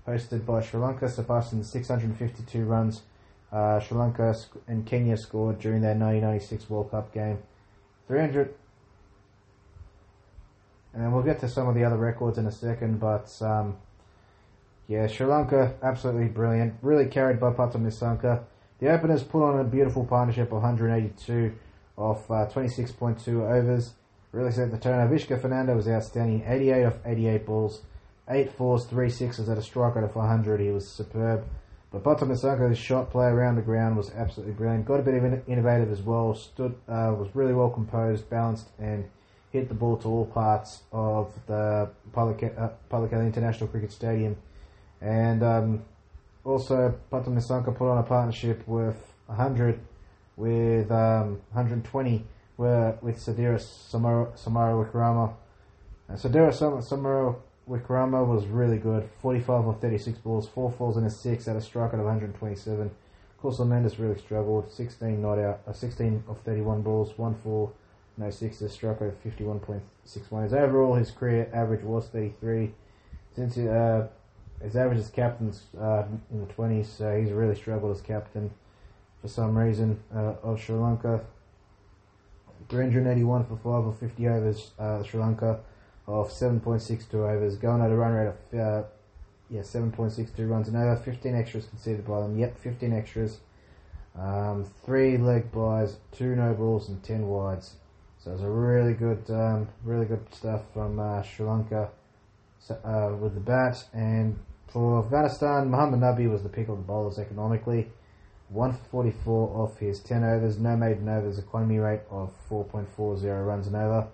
hosted 0.05 0.45
by 0.45 0.61
Sri 0.61 0.79
Lanka, 0.79 1.07
surpassing 1.07 1.59
the 1.59 1.65
652 1.65 2.65
runs 2.65 3.01
uh, 3.51 3.79
Sri 3.79 3.97
Lanka 3.97 4.35
and 4.67 4.85
Kenya 4.85 5.15
scored 5.15 5.59
during 5.59 5.81
their 5.81 5.95
1996 5.95 6.69
World 6.69 6.91
Cup 6.91 7.13
game. 7.13 7.39
300. 8.07 8.53
And 10.93 11.13
we'll 11.13 11.23
get 11.23 11.39
to 11.39 11.47
some 11.47 11.67
of 11.67 11.75
the 11.75 11.83
other 11.83 11.97
records 11.97 12.37
in 12.37 12.45
a 12.45 12.51
second, 12.51 12.99
but 12.99 13.31
um, 13.41 13.77
yeah, 14.87 15.07
Sri 15.07 15.25
Lanka, 15.25 15.73
absolutely 15.81 16.27
brilliant. 16.27 16.75
Really 16.81 17.07
carried 17.07 17.39
by 17.39 17.51
Pathum 17.51 17.81
Nissanka. 17.81 18.43
The 18.79 18.91
openers 18.91 19.23
put 19.23 19.43
on 19.43 19.59
a 19.59 19.63
beautiful 19.63 20.05
partnership 20.05 20.47
of 20.47 20.61
182 20.61 21.53
off 21.97 22.29
uh, 22.29 22.47
26.2 22.47 23.27
overs. 23.27 23.93
Really 24.31 24.51
set 24.51 24.69
the 24.69 24.77
tone. 24.77 25.07
Avishka 25.07 25.41
Fernando 25.41 25.75
was 25.75 25.87
outstanding. 25.87 26.43
88 26.45 26.85
off 26.85 26.97
88 27.05 27.45
balls. 27.45 27.81
8 28.29 28.51
fours, 28.51 28.85
3 28.85 29.09
sixes 29.09 29.49
at 29.49 29.57
a 29.57 29.61
strike 29.61 29.95
rate 29.95 30.03
of 30.03 30.15
100. 30.15 30.59
He 30.59 30.69
was 30.69 30.87
superb. 30.87 31.45
But 31.91 32.03
Pathum 32.03 32.27
Nissanka's 32.27 32.77
shot 32.77 33.09
play 33.09 33.27
around 33.27 33.55
the 33.55 33.61
ground 33.61 33.97
was 33.97 34.11
absolutely 34.11 34.53
brilliant. 34.53 34.85
Got 34.85 34.99
a 34.99 35.03
bit 35.03 35.15
of 35.15 35.47
innovative 35.47 35.91
as 35.91 36.01
well. 36.01 36.35
Stood, 36.35 36.75
uh, 36.87 37.15
was 37.17 37.29
really 37.33 37.53
well 37.53 37.69
composed, 37.69 38.29
balanced, 38.29 38.67
and 38.77 39.05
hit 39.51 39.69
the 39.69 39.73
ball 39.73 39.97
to 39.97 40.07
all 40.09 40.25
parts 40.25 40.83
of 40.91 41.33
the 41.47 41.89
Pallekele 42.13 43.13
uh, 43.13 43.19
International 43.19 43.67
Cricket 43.67 43.91
Stadium 43.91 44.35
and 45.01 45.43
um, 45.43 45.85
also, 46.45 46.93
Pathum 47.11 47.29
Nissanka 47.29 47.75
put 47.75 47.89
on 47.89 47.97
a 47.97 48.03
partnership 48.03 48.67
with 48.67 49.13
100 49.25 49.79
with 50.37 50.91
um, 50.91 51.41
120 51.51 52.23
were 52.57 52.97
with 53.01 53.17
Sadira 53.17 53.59
Samara, 53.59 54.27
Samarawickrama. 54.35 55.33
And 56.07 56.19
Sadira 56.19 56.53
Samara 56.83 57.35
Wickrama 57.67 58.25
was 58.27 58.45
really 58.45 58.77
good. 58.77 59.09
45 59.21 59.65
or 59.65 59.73
36 59.73 60.19
balls, 60.19 60.47
4 60.47 60.71
falls 60.71 60.97
and 60.97 61.07
a 61.07 61.09
6 61.09 61.47
at 61.47 61.55
a 61.55 61.61
strike 61.61 61.93
rate 61.93 61.99
of 61.99 62.05
127. 62.05 62.85
Of 62.85 62.91
course, 63.41 63.57
Mendis 63.57 63.97
really 63.97 64.19
struggled. 64.19 64.71
16 64.71 65.19
not 65.19 65.39
out, 65.39 65.61
uh, 65.67 65.73
16 65.73 66.23
of 66.27 66.39
31 66.41 66.83
balls, 66.83 67.17
1 67.17 67.35
4, 67.43 67.71
no 68.17 68.29
6, 68.29 68.61
a 68.61 68.69
strike 68.69 69.01
rate 69.01 69.07
of 69.07 69.23
51.61. 69.23 70.43
His 70.43 70.53
overall, 70.53 70.93
his 70.93 71.09
career 71.09 71.49
average 71.51 71.83
was 71.83 72.07
33. 72.09 72.71
Since 73.35 73.57
uh, 73.57 74.07
his 74.61 74.75
average 74.75 74.99
as 74.99 75.09
captain's 75.09 75.63
uh, 75.79 76.03
in 76.31 76.45
the 76.45 76.53
20s, 76.53 76.85
so 76.85 77.19
he's 77.19 77.31
really 77.31 77.55
struggled 77.55 77.95
as 77.95 78.01
captain 78.01 78.51
for 79.21 79.27
some 79.27 79.57
reason 79.57 79.99
uh, 80.13 80.33
of 80.43 80.61
Sri 80.61 80.75
Lanka. 80.75 81.21
381 82.69 83.45
for 83.45 83.57
5 83.57 83.65
or 83.65 83.93
50 83.93 84.27
overs, 84.27 84.71
uh, 84.79 85.03
Sri 85.03 85.19
Lanka 85.19 85.59
of 86.07 86.29
7.62 86.29 87.13
overs, 87.13 87.55
going 87.57 87.81
at 87.81 87.91
a 87.91 87.95
run 87.95 88.13
rate 88.13 88.27
of 88.27 88.59
uh, 88.59 88.87
yeah 89.49 89.61
7.62 89.61 90.49
runs 90.49 90.67
and 90.67 90.77
over. 90.77 90.95
15 90.95 91.35
extras 91.35 91.65
conceded 91.65 92.07
by 92.07 92.21
them. 92.21 92.37
Yep, 92.37 92.57
15 92.57 92.93
extras. 92.93 93.39
Um, 94.17 94.65
three 94.85 95.17
leg 95.17 95.51
byes, 95.51 95.97
two 96.11 96.35
no 96.35 96.53
balls, 96.53 96.89
and 96.89 97.03
10 97.03 97.27
wides. 97.27 97.75
So 98.17 98.31
it's 98.31 98.41
a 98.41 98.49
really 98.49 98.93
good, 98.93 99.23
um, 99.29 99.67
really 99.83 100.05
good 100.05 100.25
stuff 100.33 100.61
from 100.73 100.99
uh, 100.99 101.21
Sri 101.21 101.45
Lanka 101.45 101.89
uh, 102.71 103.15
with 103.19 103.33
the 103.33 103.39
bat. 103.39 103.85
And 103.93 104.39
for 104.67 105.03
Afghanistan, 105.03 105.69
Muhammad 105.69 105.99
Nabi 105.99 106.29
was 106.29 106.43
the 106.43 106.49
pick 106.49 106.67
of 106.67 106.77
the 106.77 106.83
bowlers 106.83 107.19
economically. 107.19 107.87
144 108.49 109.57
off 109.57 109.79
his 109.79 109.99
10 110.01 110.23
overs, 110.23 110.59
no 110.59 110.75
maiden 110.75 111.09
overs, 111.09 111.39
economy 111.39 111.79
rate 111.79 112.01
of 112.11 112.31
4.40 112.49 113.45
runs 113.45 113.67
and 113.67 113.75
over. 113.75 114.07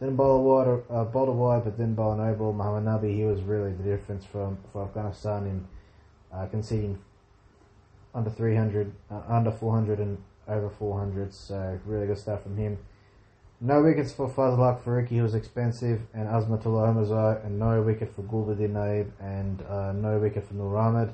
Didn't 0.00 0.16
bowl 0.16 0.36
a 0.36 0.40
wide, 0.40 0.82
uh, 0.90 1.04
bowled 1.04 1.28
a 1.28 1.32
wide, 1.32 1.64
but 1.64 1.76
didn't 1.76 1.94
bowl 1.94 2.12
an 2.12 2.20
over. 2.20 2.52
Muhammad 2.52 2.84
Nabi, 2.84 3.14
he 3.14 3.24
was 3.24 3.40
really 3.42 3.72
the 3.72 3.82
difference 3.82 4.24
from 4.24 4.58
for 4.72 4.84
Afghanistan 4.84 5.46
in 5.46 5.68
uh, 6.32 6.46
conceding 6.46 6.98
under 8.14 8.30
300, 8.30 8.92
uh, 9.10 9.22
under 9.28 9.50
400 9.50 9.98
and 9.98 10.18
over 10.46 10.70
400. 10.70 11.32
So 11.34 11.78
really 11.84 12.06
good 12.06 12.18
stuff 12.18 12.42
from 12.42 12.56
him. 12.56 12.78
No 13.60 13.82
wickets 13.82 14.12
for 14.12 14.28
Fazalhaq 14.28 14.82
Farooqi, 14.82 15.16
who 15.16 15.22
was 15.22 15.34
expensive, 15.34 16.02
and 16.14 16.28
Azmatullah 16.28 16.94
Omarzai, 16.94 17.44
and 17.44 17.58
no 17.58 17.82
wicket 17.82 18.14
for 18.14 18.22
Gulbuddin 18.22 18.70
Naib, 18.70 19.10
and 19.20 19.62
uh, 19.62 19.90
no 19.92 20.18
wicket 20.18 20.46
for 20.46 20.54
Noor 20.54 20.78
Ahmed. 20.78 21.12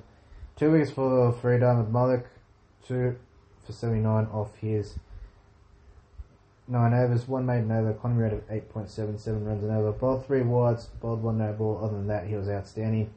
Two 0.57 0.71
wickets 0.71 0.91
for 0.91 1.33
Farid 1.33 1.63
Ahmed 1.63 1.91
Malik, 1.91 2.27
two 2.87 3.17
for 3.65 3.73
79 3.73 4.27
off 4.27 4.55
his 4.57 4.99
nine 6.69 6.93
overs, 6.93 7.27
one 7.27 7.47
maiden 7.47 7.73
over, 7.73 7.91
economy 7.91 8.25
rate 8.25 8.33
of 8.35 8.47
8.77 8.49 9.47
runs 9.47 9.63
and 9.63 9.73
over. 9.73 9.93
Bowled 9.93 10.27
three 10.27 10.43
wides, 10.43 10.87
bowled 11.01 11.23
one 11.23 11.39
no 11.39 11.53
ball. 11.53 11.81
Other 11.83 11.95
than 11.95 12.09
that, 12.09 12.27
he 12.27 12.35
was 12.35 12.49
outstanding. 12.49 13.11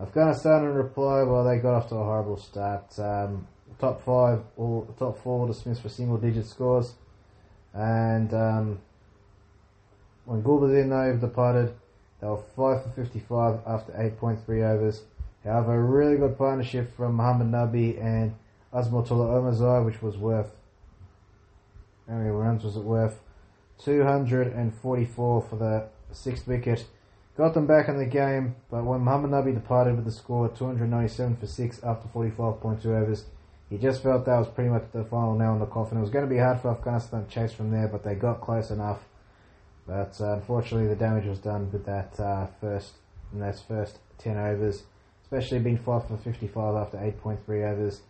Afghanistan 0.00 0.64
in 0.64 0.74
reply, 0.74 1.22
well, 1.22 1.44
they 1.44 1.58
got 1.58 1.74
off 1.74 1.88
to 1.88 1.94
a 1.96 2.04
horrible 2.04 2.36
start. 2.36 2.98
Um, 2.98 3.46
top 3.78 4.02
five, 4.02 4.40
all 4.56 4.94
top 4.98 5.22
four 5.22 5.46
dismissed 5.46 5.82
for 5.82 5.88
single 5.88 6.18
digit 6.18 6.46
scores. 6.46 6.94
And 7.76 8.32
um, 8.32 8.78
when 10.24 10.42
Gulbuddin 10.42 10.88
Naib 10.88 11.20
departed, 11.20 11.74
they 12.20 12.26
were 12.26 12.38
5 12.38 12.82
for 12.82 12.90
55 12.96 13.60
after 13.66 13.92
8.3 13.92 14.48
overs. 14.62 15.02
However, 15.44 15.74
a 15.74 15.82
really 15.82 16.16
good 16.16 16.38
partnership 16.38 16.96
from 16.96 17.16
Muhammad 17.16 17.48
Nabi 17.48 18.02
and 18.02 18.34
Azmatullah 18.72 19.28
Omarzai, 19.38 19.84
which 19.84 20.00
was 20.02 20.16
worth, 20.16 20.50
how 22.08 22.14
many 22.14 22.30
runs 22.30 22.64
was 22.64 22.76
it 22.76 22.82
worth? 22.82 23.20
244 23.84 25.42
for 25.42 25.56
the 25.56 25.84
sixth 26.12 26.46
wicket. 26.46 26.86
Got 27.36 27.52
them 27.52 27.66
back 27.66 27.88
in 27.88 27.98
the 27.98 28.06
game, 28.06 28.56
but 28.70 28.84
when 28.84 29.02
Muhammad 29.02 29.30
Nabi 29.32 29.52
departed 29.52 29.96
with 29.96 30.06
the 30.06 30.10
score 30.10 30.48
297 30.48 31.36
for 31.36 31.46
6 31.46 31.84
after 31.84 32.08
45.2 32.08 32.86
overs, 32.86 33.26
he 33.68 33.78
just 33.78 34.02
felt 34.02 34.24
that 34.26 34.38
was 34.38 34.48
pretty 34.48 34.70
much 34.70 34.84
the 34.92 35.04
final 35.04 35.36
nail 35.36 35.52
in 35.52 35.58
the 35.58 35.66
coffin. 35.66 35.98
It 35.98 36.02
was 36.02 36.10
going 36.10 36.28
to 36.28 36.32
be 36.32 36.38
hard 36.38 36.60
for 36.60 36.70
Afghanistan 36.70 37.24
to 37.24 37.30
chase 37.30 37.52
from 37.52 37.70
there, 37.70 37.88
but 37.88 38.04
they 38.04 38.14
got 38.14 38.40
close 38.40 38.70
enough. 38.70 39.04
But 39.86 40.20
uh, 40.20 40.34
unfortunately, 40.34 40.88
the 40.88 40.96
damage 40.96 41.26
was 41.26 41.38
done 41.38 41.70
with 41.72 41.84
that 41.86 42.18
uh, 42.18 42.46
first 42.60 42.94
in 43.32 43.40
those 43.40 43.60
first 43.60 43.98
10 44.18 44.36
overs, 44.36 44.84
especially 45.22 45.58
being 45.58 45.78
5 45.78 46.08
for 46.08 46.16
55 46.16 46.76
after 46.76 46.96
8.3 46.98 47.72
overs. 47.72 48.02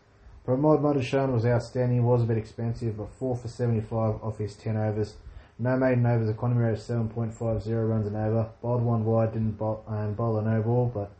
Pramod 0.46 0.80
Madushan 0.80 1.32
was 1.32 1.44
outstanding, 1.44 1.98
He 1.98 2.04
was 2.04 2.22
a 2.22 2.26
bit 2.26 2.38
expensive, 2.38 2.96
but 2.96 3.10
4 3.18 3.36
for 3.36 3.48
75 3.48 4.22
off 4.22 4.38
his 4.38 4.54
10 4.54 4.76
overs. 4.76 5.14
No 5.58 5.76
maiden 5.76 6.04
overs, 6.06 6.28
economy 6.28 6.64
rate 6.64 6.74
of 6.74 6.78
7.50 6.78 7.88
runs 7.88 8.06
and 8.06 8.16
over. 8.16 8.50
Bowled 8.60 8.82
one 8.82 9.04
wide, 9.04 9.32
didn't 9.32 9.52
bowl, 9.52 9.82
and 9.88 10.14
bowl 10.16 10.38
a 10.38 10.42
no 10.42 10.62
ball, 10.62 10.90
but 10.92 11.10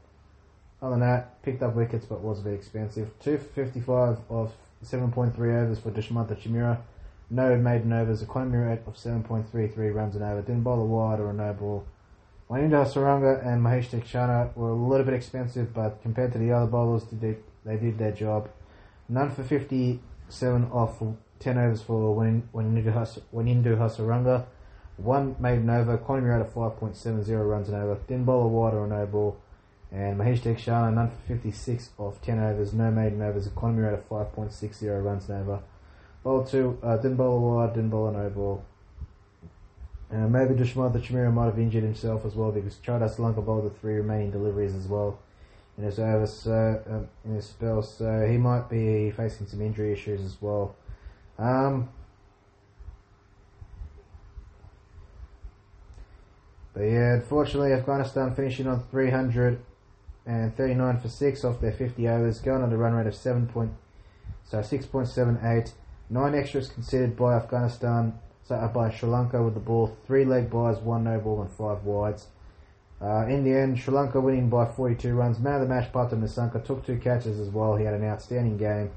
other 0.83 0.90
than 0.90 1.00
that, 1.00 1.42
picked 1.42 1.62
up 1.62 1.75
wickets 1.75 2.06
but 2.06 2.21
was 2.21 2.40
bit 2.40 2.54
expensive. 2.54 3.11
255 3.21 4.18
of 4.28 4.52
7.3 4.85 5.37
overs 5.37 5.78
for 5.78 5.90
Dushmantha 5.90 6.37
Chameera. 6.37 6.78
No 7.30 7.56
maiden 7.56 7.92
overs, 7.92 8.23
economy 8.23 8.59
rate 8.59 8.80
of 8.87 8.95
7.33 8.95 9.95
runs 9.95 10.14
an 10.14 10.23
over. 10.23 10.42
Didn't 10.42 10.62
bowl 10.62 10.80
a 10.80 10.85
wide 10.85 11.18
or 11.18 11.30
a 11.30 11.33
no 11.33 11.52
ball. 11.54 11.87
Wanindu 12.49 12.87
Saranga 12.87 13.45
and 13.45 13.61
Mahesh 13.64 13.88
Theekshana 13.88 14.54
were 14.54 14.71
a 14.71 14.75
little 14.75 15.04
bit 15.04 15.14
expensive, 15.14 15.75
but 15.75 16.00
compared 16.02 16.33
to 16.33 16.38
the 16.38 16.52
other 16.52 16.66
bowlers, 16.66 17.04
they, 17.11 17.37
did 17.64 17.99
their 17.99 18.12
job. 18.12 18.49
None 19.09 19.30
for 19.30 19.42
57 19.42 20.64
off 20.71 21.02
10 21.40 21.59
overs 21.59 21.83
for 21.83 22.14
Wanindu 22.14 23.16
Hasaranga. 23.35 24.45
One 24.97 25.35
maiden 25.40 25.68
over, 25.68 25.95
economy 25.95 26.28
rate 26.28 26.40
of 26.40 26.54
5.70 26.54 27.50
runs 27.50 27.68
an 27.68 27.75
over. 27.75 27.99
Didn't 28.06 28.25
bowl 28.25 28.45
a 28.45 28.49
wide 28.49 28.75
or 28.75 28.85
a 28.85 28.88
no 28.88 29.06
ball. 29.06 29.40
And 29.96 30.20
Mahesh 30.20 30.40
Theekshana, 30.40 30.92
none 30.92 31.08
for 31.08 31.16
56 31.26 31.88
off 31.96 32.20
10 32.20 32.38
overs, 32.38 32.74
no 32.74 32.90
maiden 32.90 33.22
overs, 33.22 33.46
economy 33.46 33.80
rate 33.80 33.94
of 33.94 34.06
5.60 34.10 35.02
runs 35.02 35.26
an 35.30 35.40
over. 35.40 35.60
Bowl 36.22 36.44
2, 36.44 36.80
uh, 36.82 36.96
didn't 36.98 37.16
bowl 37.16 37.38
a 37.38 37.40
wide, 37.40 37.72
didn't 37.72 37.88
bowl 37.88 38.08
a 38.08 38.12
no 38.12 38.28
ball. 38.28 38.64
Uh, 40.12 40.28
maybe 40.28 40.52
Dushmantha 40.52 41.00
Chameera 41.00 41.32
might 41.32 41.46
have 41.46 41.58
injured 41.58 41.82
himself 41.82 42.26
as 42.26 42.34
well 42.34 42.52
because 42.52 42.74
Charith 42.74 43.08
Asalanka 43.08 43.42
bowled 43.42 43.64
the 43.64 43.70
three 43.70 43.94
remaining 43.94 44.30
deliveries 44.30 44.74
as 44.74 44.86
well 44.86 45.18
in 45.78 45.84
his 45.84 45.98
over, 45.98 46.26
so, 46.26 46.82
um, 46.90 47.08
in 47.24 47.36
his 47.36 47.46
spell, 47.46 47.82
so 47.82 48.26
he 48.30 48.36
might 48.36 48.68
be 48.68 49.10
facing 49.12 49.46
some 49.46 49.62
injury 49.62 49.94
issues 49.94 50.20
as 50.20 50.36
well. 50.42 50.76
Um, 51.38 51.88
but 56.74 56.82
yeah, 56.82 57.14
unfortunately, 57.14 57.72
Afghanistan 57.72 58.34
finishing 58.34 58.66
on 58.66 58.82
300 58.90 59.58
and 60.26 60.54
39 60.56 61.00
for 61.00 61.09
6 61.09 61.45
off 61.45 61.61
their 61.61 61.73
50 61.73 62.09
overs, 62.09 62.40
going 62.40 62.62
on 62.62 62.73
a 62.73 62.76
run 62.76 62.95
rate 62.95 63.06
of 63.06 63.14
7 63.14 63.47
point, 63.47 63.73
so 64.45 64.59
6.78. 64.59 65.73
Nine 66.09 66.35
extras 66.35 66.68
considered 66.68 67.16
by 67.16 67.35
Afghanistan, 67.35 68.18
so 68.45 68.54
uh, 68.54 68.68
by 68.68 68.90
Sri 68.90 69.09
Lanka 69.09 69.42
with 69.42 69.54
the 69.54 69.61
ball, 69.61 69.97
three 70.06 70.25
leg 70.25 70.50
byes, 70.50 70.78
one 70.78 71.04
no 71.04 71.18
ball, 71.18 71.42
and 71.42 71.50
five 71.50 71.83
wides. 71.85 72.28
Uh, 73.00 73.26
in 73.26 73.45
the 73.45 73.52
end, 73.52 73.78
Sri 73.78 73.92
Lanka 73.92 74.21
winning 74.21 74.49
by 74.49 74.64
42 74.64 75.14
runs. 75.14 75.38
Man 75.38 75.61
of 75.61 75.68
the 75.68 75.75
match, 75.75 75.92
Pathum 75.92 76.23
Nissanka, 76.23 76.64
took 76.64 76.87
two 76.87 76.99
catches 76.99 77.40
as 77.40 77.49
well. 77.49 77.76
He 77.76 77.85
had 77.85 77.95
an 77.95 78.04
outstanding 78.04 78.56
game. 78.56 78.90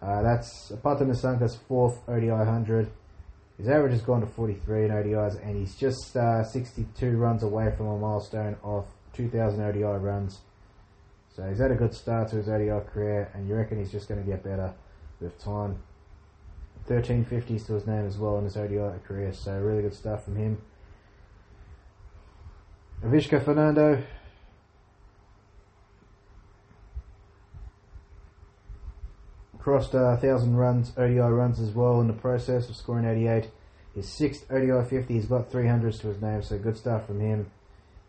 Uh, 0.00 0.22
that's 0.22 0.72
Pathum 0.84 1.08
Nissanka's 1.08 1.56
fourth 1.68 2.06
ODI 2.08 2.30
100. 2.30 2.90
His 3.58 3.68
average 3.68 3.92
has 3.92 4.02
gone 4.02 4.20
to 4.20 4.26
43 4.26 4.84
in 4.84 4.90
ODIs, 4.90 5.42
and 5.42 5.56
he's 5.56 5.74
just 5.74 6.16
uh, 6.16 6.44
62 6.44 7.16
runs 7.16 7.42
away 7.42 7.72
from 7.76 7.86
a 7.86 7.98
milestone 7.98 8.56
of 8.62 8.86
2,000 9.14 9.60
ODI 9.60 9.82
runs. 9.82 10.40
So 11.34 11.48
he's 11.48 11.58
had 11.58 11.70
a 11.70 11.74
good 11.74 11.94
start 11.94 12.28
to 12.28 12.36
his 12.36 12.48
ODI 12.48 12.86
career, 12.92 13.30
and 13.34 13.48
you 13.48 13.54
reckon 13.54 13.78
he's 13.78 13.90
just 13.90 14.06
going 14.06 14.22
to 14.22 14.30
get 14.30 14.44
better 14.44 14.74
with 15.20 15.38
time. 15.42 15.82
13 16.86 17.24
50s 17.24 17.66
to 17.66 17.74
his 17.74 17.86
name 17.86 18.06
as 18.06 18.18
well 18.18 18.36
in 18.38 18.44
his 18.44 18.56
ODI 18.56 18.98
career, 19.06 19.32
so 19.32 19.58
really 19.58 19.82
good 19.82 19.94
stuff 19.94 20.24
from 20.24 20.36
him. 20.36 20.60
Avishka 23.02 23.42
Fernando. 23.42 24.02
Crossed 29.58 29.94
a 29.94 30.18
thousand 30.20 30.56
runs, 30.56 30.92
ODI 30.98 31.18
runs 31.18 31.60
as 31.60 31.70
well 31.70 32.00
in 32.00 32.08
the 32.08 32.12
process 32.12 32.68
of 32.68 32.76
scoring 32.76 33.06
88. 33.06 33.48
His 33.94 34.08
sixth 34.08 34.44
ODI 34.50 34.86
50, 34.88 35.14
he's 35.14 35.26
got 35.26 35.50
300s 35.50 36.00
to 36.00 36.08
his 36.08 36.20
name, 36.20 36.42
so 36.42 36.58
good 36.58 36.76
stuff 36.76 37.06
from 37.06 37.20
him. 37.20 37.50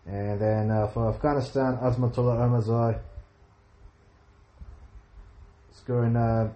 And 0.05 0.41
then 0.41 0.71
uh, 0.71 0.87
for 0.87 1.09
Afghanistan, 1.13 1.77
Azmatullah 1.77 2.39
Omarzai 2.39 2.99
scoring 5.83 6.15
uh, 6.15 6.51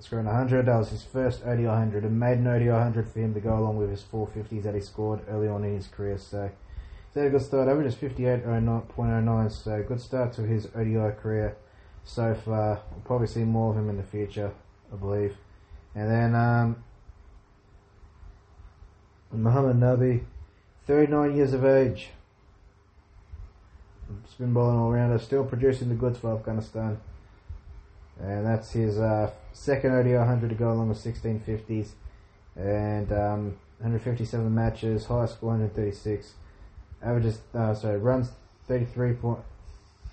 scoring 0.00 0.26
100. 0.26 0.66
That 0.66 0.76
was 0.76 0.90
his 0.90 1.02
first 1.02 1.42
ODI 1.44 1.66
100 1.66 2.04
and 2.04 2.18
made 2.18 2.38
an 2.38 2.46
ODI 2.46 2.68
100 2.68 3.08
for 3.08 3.20
him 3.20 3.34
to 3.34 3.40
go 3.40 3.58
along 3.58 3.76
with 3.76 3.90
his 3.90 4.02
450s 4.02 4.62
that 4.64 4.74
he 4.74 4.80
scored 4.80 5.20
early 5.28 5.48
on 5.48 5.64
in 5.64 5.74
his 5.74 5.86
career. 5.86 6.18
So, 6.18 6.50
so 7.12 7.22
a 7.22 7.30
good 7.30 7.42
start. 7.42 7.68
Average 7.68 7.94
is 7.94 7.94
58.09, 7.94 9.52
so 9.52 9.82
good 9.86 10.00
start 10.00 10.32
to 10.34 10.42
his 10.42 10.68
ODI 10.74 11.14
career 11.20 11.56
so 12.04 12.34
far. 12.34 12.82
We'll 12.90 13.02
probably 13.04 13.26
see 13.26 13.44
more 13.44 13.72
of 13.72 13.78
him 13.78 13.88
in 13.88 13.96
the 13.96 14.02
future, 14.02 14.52
I 14.92 14.96
believe. 14.96 15.36
And 15.94 16.10
then 16.10 16.34
um, 16.34 16.84
Muhammad 19.32 19.76
Nabi, 19.76 20.24
39 20.86 21.36
years 21.36 21.52
of 21.52 21.64
age. 21.64 22.10
Spin 24.28 24.52
bowling 24.52 24.78
all 24.78 24.92
rounder, 24.92 25.18
still 25.18 25.44
producing 25.44 25.88
the 25.88 25.94
goods 25.94 26.18
for 26.18 26.36
Afghanistan. 26.36 27.00
And 28.20 28.46
that's 28.46 28.72
his 28.72 28.98
uh, 28.98 29.30
second 29.52 29.92
ODI 29.92 30.14
100 30.14 30.48
to 30.48 30.54
go 30.54 30.72
along 30.72 30.88
with 30.88 31.02
1650s. 31.02 31.90
And 32.56 33.12
um, 33.12 33.56
157 33.78 34.54
matches, 34.54 35.06
high 35.06 35.26
score 35.26 35.50
136. 35.50 36.34
Averages, 37.02 37.40
uh, 37.54 37.74
sorry, 37.74 37.98
runs 37.98 38.30
33 38.66 39.14
point, 39.14 39.40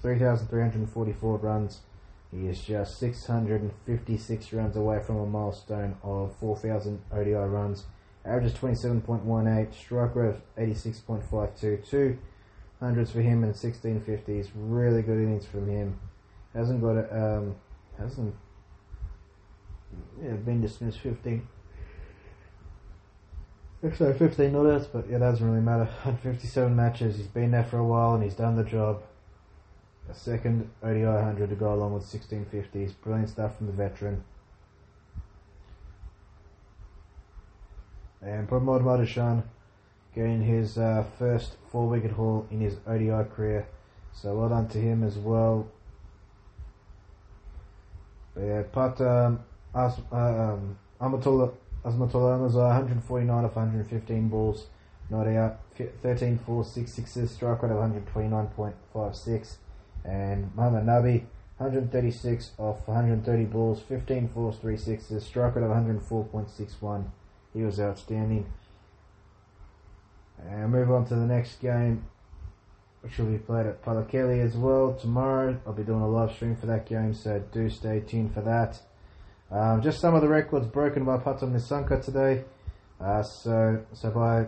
3,344 0.01 1.37
runs. 1.37 1.79
He 2.31 2.47
is 2.47 2.61
just 2.61 2.97
656 2.97 4.53
runs 4.53 4.75
away 4.75 5.01
from 5.03 5.17
a 5.17 5.25
milestone 5.25 5.97
of 6.03 6.35
4,000 6.37 7.01
ODI 7.11 7.33
runs. 7.33 7.85
Averages 8.25 8.53
27.18, 8.57 9.73
strike 9.73 10.15
rate 10.15 10.29
of 10.29 10.41
86.52, 10.57 11.87
two 11.89 12.17
hundreds 12.79 13.11
for 13.11 13.21
him 13.21 13.43
and 13.43 13.53
1650s. 13.53 14.49
Really 14.55 15.01
good 15.01 15.17
innings 15.17 15.45
from 15.45 15.69
him. 15.69 15.99
Hasn't 16.53 16.81
got 16.81 16.97
a, 16.97 17.37
um, 17.37 17.55
hasn't 17.97 18.35
yeah, 20.23 20.33
been 20.33 20.61
dismissed 20.61 20.99
15. 20.99 21.47
So 23.97 24.13
15 24.13 24.53
not 24.53 24.67
outs, 24.67 24.85
but 24.85 25.05
it 25.09 25.17
doesn't 25.17 25.47
really 25.47 25.61
matter. 25.61 25.85
157 26.03 26.75
matches, 26.75 27.17
he's 27.17 27.27
been 27.27 27.51
there 27.51 27.63
for 27.63 27.79
a 27.79 27.83
while 27.83 28.13
and 28.13 28.23
he's 28.23 28.35
done 28.35 28.55
the 28.55 28.63
job. 28.63 29.01
A 30.09 30.13
second 30.13 30.69
ODI 30.83 31.05
100 31.05 31.49
to 31.49 31.55
go 31.55 31.73
along 31.73 31.93
with 31.93 32.03
1650s. 32.03 32.93
Brilliant 33.01 33.29
stuff 33.29 33.57
from 33.57 33.67
the 33.67 33.73
veteran. 33.73 34.23
And 38.21 38.47
Pramod 38.47 38.83
Madushan 38.83 39.43
getting 40.13 40.43
his 40.43 40.77
uh, 40.77 41.05
first 41.17 41.55
four 41.71 41.87
wicket 41.87 42.11
haul 42.11 42.45
in 42.51 42.61
his 42.61 42.77
ODI 42.85 43.27
career. 43.29 43.67
So 44.13 44.35
well 44.35 44.49
done 44.49 44.67
to 44.69 44.77
him 44.77 45.03
as 45.03 45.17
well. 45.17 45.67
But 48.33 48.41
yeah, 48.41 48.63
Pat 48.63 49.01
um, 49.01 49.43
uh, 49.73 49.91
um, 50.11 50.77
was 50.99 52.55
149 52.55 53.45
of 53.45 53.55
115 53.55 54.29
balls, 54.29 54.67
not 55.09 55.27
out, 55.27 55.59
13 56.01 56.39
4 56.45 56.63
6 56.63 56.91
sixes, 56.91 57.31
strike 57.31 57.63
rate 57.63 57.71
of 57.71 57.77
129.56. 57.77 59.55
And 60.03 60.55
Muhammad 60.55 60.85
Nabi, 60.85 61.25
136 61.57 62.51
off 62.57 62.87
130 62.87 63.45
balls, 63.45 63.81
15 63.81 64.29
4 64.29 64.53
3 64.53 64.77
sixes, 64.77 65.25
strike 65.25 65.55
rate 65.55 65.63
of 65.63 65.71
104.61. 65.71 67.05
He 67.53 67.63
was 67.63 67.79
outstanding. 67.79 68.45
And 70.47 70.71
move 70.71 70.89
on 70.89 71.05
to 71.05 71.15
the 71.15 71.25
next 71.25 71.61
game, 71.61 72.05
which 73.01 73.17
will 73.17 73.25
be 73.25 73.37
played 73.37 73.65
at 73.65 73.83
Pallekele 73.83 74.43
as 74.43 74.55
well 74.55 74.93
tomorrow. 74.93 75.59
I'll 75.65 75.73
be 75.73 75.83
doing 75.83 76.01
a 76.01 76.07
live 76.07 76.33
stream 76.33 76.55
for 76.55 76.67
that 76.67 76.85
game, 76.85 77.13
so 77.13 77.43
do 77.51 77.69
stay 77.69 77.99
tuned 77.99 78.33
for 78.33 78.41
that. 78.41 78.79
Um, 79.51 79.81
just 79.81 79.99
some 79.99 80.15
of 80.15 80.21
the 80.21 80.29
records 80.29 80.67
broken 80.67 81.03
by 81.03 81.17
Pathum 81.17 81.51
Nissanka 81.51 82.03
today. 82.03 82.45
Uh, 82.99 83.23
so, 83.23 83.83
so 83.93 84.11
by 84.11 84.47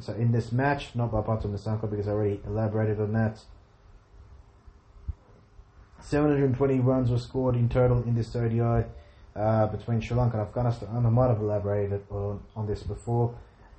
so 0.00 0.12
in 0.14 0.32
this 0.32 0.52
match, 0.52 0.94
not 0.94 1.10
by 1.10 1.20
Pathum 1.20 1.52
Nissanka 1.52 1.90
because 1.90 2.08
I 2.08 2.12
already 2.12 2.40
elaborated 2.46 3.00
on 3.00 3.12
that. 3.12 3.40
720 6.00 6.80
runs 6.80 7.10
were 7.10 7.18
scored 7.18 7.54
in 7.54 7.68
total 7.68 8.02
in 8.02 8.14
this 8.14 8.34
ODI 8.34 8.84
uh, 9.36 9.66
between 9.68 10.00
Sri 10.00 10.16
Lanka 10.16 10.38
and 10.38 10.46
Afghanistan. 10.46 10.88
And 10.92 11.06
I 11.06 11.10
might 11.10 11.28
have 11.28 11.40
elaborated 11.40 12.02
on, 12.10 12.40
on 12.56 12.66
this 12.66 12.82
before. 12.82 13.34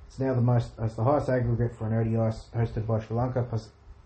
It's 0.06 0.18
now 0.18 0.34
the 0.34 0.40
most, 0.40 0.70
it's 0.80 0.94
the 0.94 1.04
highest 1.04 1.28
aggregate 1.28 1.76
for 1.76 1.86
an 1.86 1.94
ODI 1.94 2.36
hosted 2.56 2.86
by 2.86 3.00
Sri 3.00 3.16
Lanka, 3.16 3.46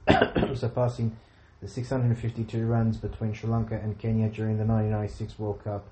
surpassing 0.54 1.16
the 1.60 1.68
652 1.68 2.66
runs 2.66 2.96
between 2.96 3.34
Sri 3.34 3.48
Lanka 3.48 3.74
and 3.74 3.98
Kenya 3.98 4.28
during 4.28 4.56
the 4.58 4.64
1996 4.64 5.38
World 5.38 5.62
Cup. 5.64 5.88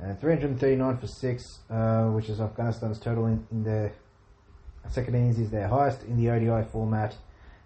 Uh, 0.00 0.14
339 0.14 0.98
for 0.98 1.06
6, 1.06 1.58
uh, 1.70 2.04
which 2.10 2.28
is 2.28 2.40
Afghanistan's 2.40 3.00
total 3.00 3.26
in, 3.26 3.46
in 3.50 3.64
their 3.64 3.92
second 4.88 5.14
innings, 5.14 5.38
is 5.40 5.50
their 5.50 5.66
highest 5.66 6.04
in 6.04 6.16
the 6.16 6.30
ODI 6.30 6.68
format, 6.70 7.16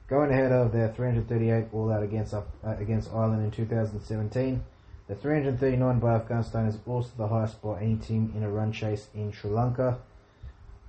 going 0.09 0.31
ahead 0.31 0.51
of 0.51 0.73
their 0.73 0.89
338 0.89 1.67
all 1.73 1.93
out 1.93 2.03
against, 2.03 2.33
uh, 2.33 2.43
against 2.65 3.13
Ireland 3.13 3.45
in 3.45 3.51
2017. 3.51 4.63
The 5.09 5.15
339 5.15 5.99
by 5.99 6.15
Afghanistan 6.15 6.67
is 6.67 6.79
also 6.87 7.11
the 7.19 7.29
highest 7.29 7.61
by 7.61 7.81
any 7.81 7.97
team 7.97 8.33
in 8.35 8.45
a 8.45 8.49
run 8.49 8.73
chase 8.73 9.09
in 9.15 9.31
Sri 9.31 9.51
Lanka. 9.51 9.99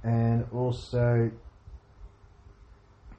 And 0.03 0.45
also 0.53 1.31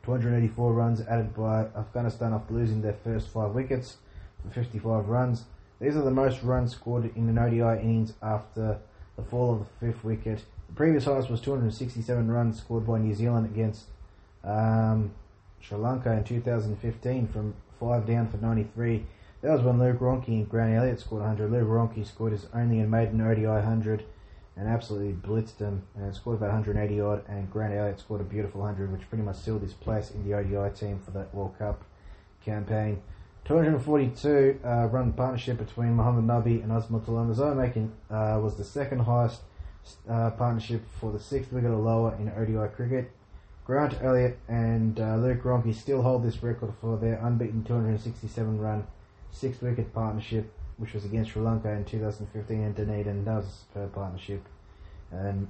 284 0.03 0.73
runs 0.73 1.01
added 1.03 1.35
by 1.35 1.67
Afghanistan 1.77 2.35
after 2.35 2.53
losing 2.55 2.83
their 2.83 2.97
first 3.05 3.29
five 3.29 3.53
wickets 3.53 3.97
for 4.43 4.51
55 4.51 5.09
runs. 5.09 5.45
These 5.81 5.97
are 5.97 6.03
the 6.03 6.11
most 6.11 6.43
runs 6.43 6.73
scored 6.73 7.11
in 7.17 7.29
an 7.29 7.39
ODI 7.39 7.83
innings 7.83 8.13
after 8.23 8.79
the 9.17 9.23
fall 9.23 9.55
of 9.55 9.59
the 9.61 9.87
fifth 9.87 10.05
wicket. 10.05 10.45
The 10.69 10.75
previous 10.75 11.05
highest 11.05 11.31
was 11.31 11.41
267 11.41 12.31
runs 12.31 12.59
scored 12.59 12.87
by 12.87 12.99
New 12.99 13.15
Zealand 13.15 13.47
against 13.47 13.85
um, 14.45 15.13
Sri 15.61 15.79
Lanka 15.79 16.13
in 16.13 16.25
2015 16.25 17.29
from 17.29 17.55
5 17.81 18.07
down 18.07 18.29
for 18.29 18.37
93 18.37 19.07
that 19.45 19.53
was 19.53 19.61
when 19.61 19.79
Luke 19.79 19.99
Ronchi 19.99 20.29
and 20.29 20.49
Grant 20.49 20.75
Elliott 20.75 21.01
scored 21.01 21.21
100. 21.21 21.53
Luke 21.53 21.69
Ronchi 21.69 22.07
scored 22.07 22.33
his 22.33 22.47
only 22.55 22.81
and 22.81 22.91
maiden 22.91 23.21
ODI 23.21 23.45
100 23.45 24.03
and 24.57 24.69
absolutely 24.69 25.13
blitzed 25.13 25.59
him 25.59 25.83
and 25.97 26.15
scored 26.15 26.37
about 26.37 26.51
180 26.51 27.01
odd. 27.01 27.25
And 27.29 27.51
Grant 27.51 27.75
Elliott 27.75 27.99
scored 27.99 28.21
a 28.21 28.25
beautiful 28.25 28.61
100, 28.61 28.93
which 28.93 29.09
pretty 29.09 29.25
much 29.25 29.37
sealed 29.37 29.63
his 29.63 29.73
place 29.73 30.11
in 30.11 30.29
the 30.29 30.35
ODI 30.35 30.75
team 30.75 31.01
for 31.05 31.11
that 31.13 31.35
World 31.35 31.59
Cup 31.59 31.83
campaign. 32.45 33.03
242 33.45 34.61
uh, 34.65 34.87
run 34.87 35.13
partnership 35.13 35.59
between 35.59 35.95
Muhammad 35.95 36.25
Nabi 36.25 36.63
and 36.63 36.73
Azmatullah 36.73 37.27
Omarzai 37.27 37.57
making 37.57 37.93
uh, 38.11 38.41
was 38.43 38.57
the 38.57 38.65
second 38.65 39.01
highest 39.01 39.43
uh, 40.09 40.31
partnership 40.31 40.83
for 40.99 41.13
the 41.13 41.21
sixth 41.21 41.53
wicket 41.53 41.71
or 41.71 41.77
lower 41.77 42.17
in 42.19 42.31
ODI 42.31 42.73
cricket. 42.75 43.11
Grant 43.67 44.03
Elliott 44.03 44.39
and 44.49 44.99
uh, 45.01 45.17
Luke 45.17 45.43
Ronchi 45.43 45.75
still 45.75 46.03
hold 46.03 46.23
this 46.23 46.43
record 46.43 46.73
for 46.81 46.97
their 46.97 47.15
unbeaten 47.17 47.65
267 47.65 48.59
run 48.59 48.87
six 49.31 49.61
wicket 49.61 49.93
partnership, 49.93 50.53
which 50.79 50.95
was 50.95 51.05
against 51.05 51.31
Sri 51.33 51.43
Lanka 51.43 51.71
in 51.71 51.85
2015 51.85 52.61
in 52.61 52.73
Dunedin. 52.73 53.25
That 53.25 53.37
was 53.37 53.65
a 53.75 53.87
partnership. 53.87 54.43
And 55.11 55.49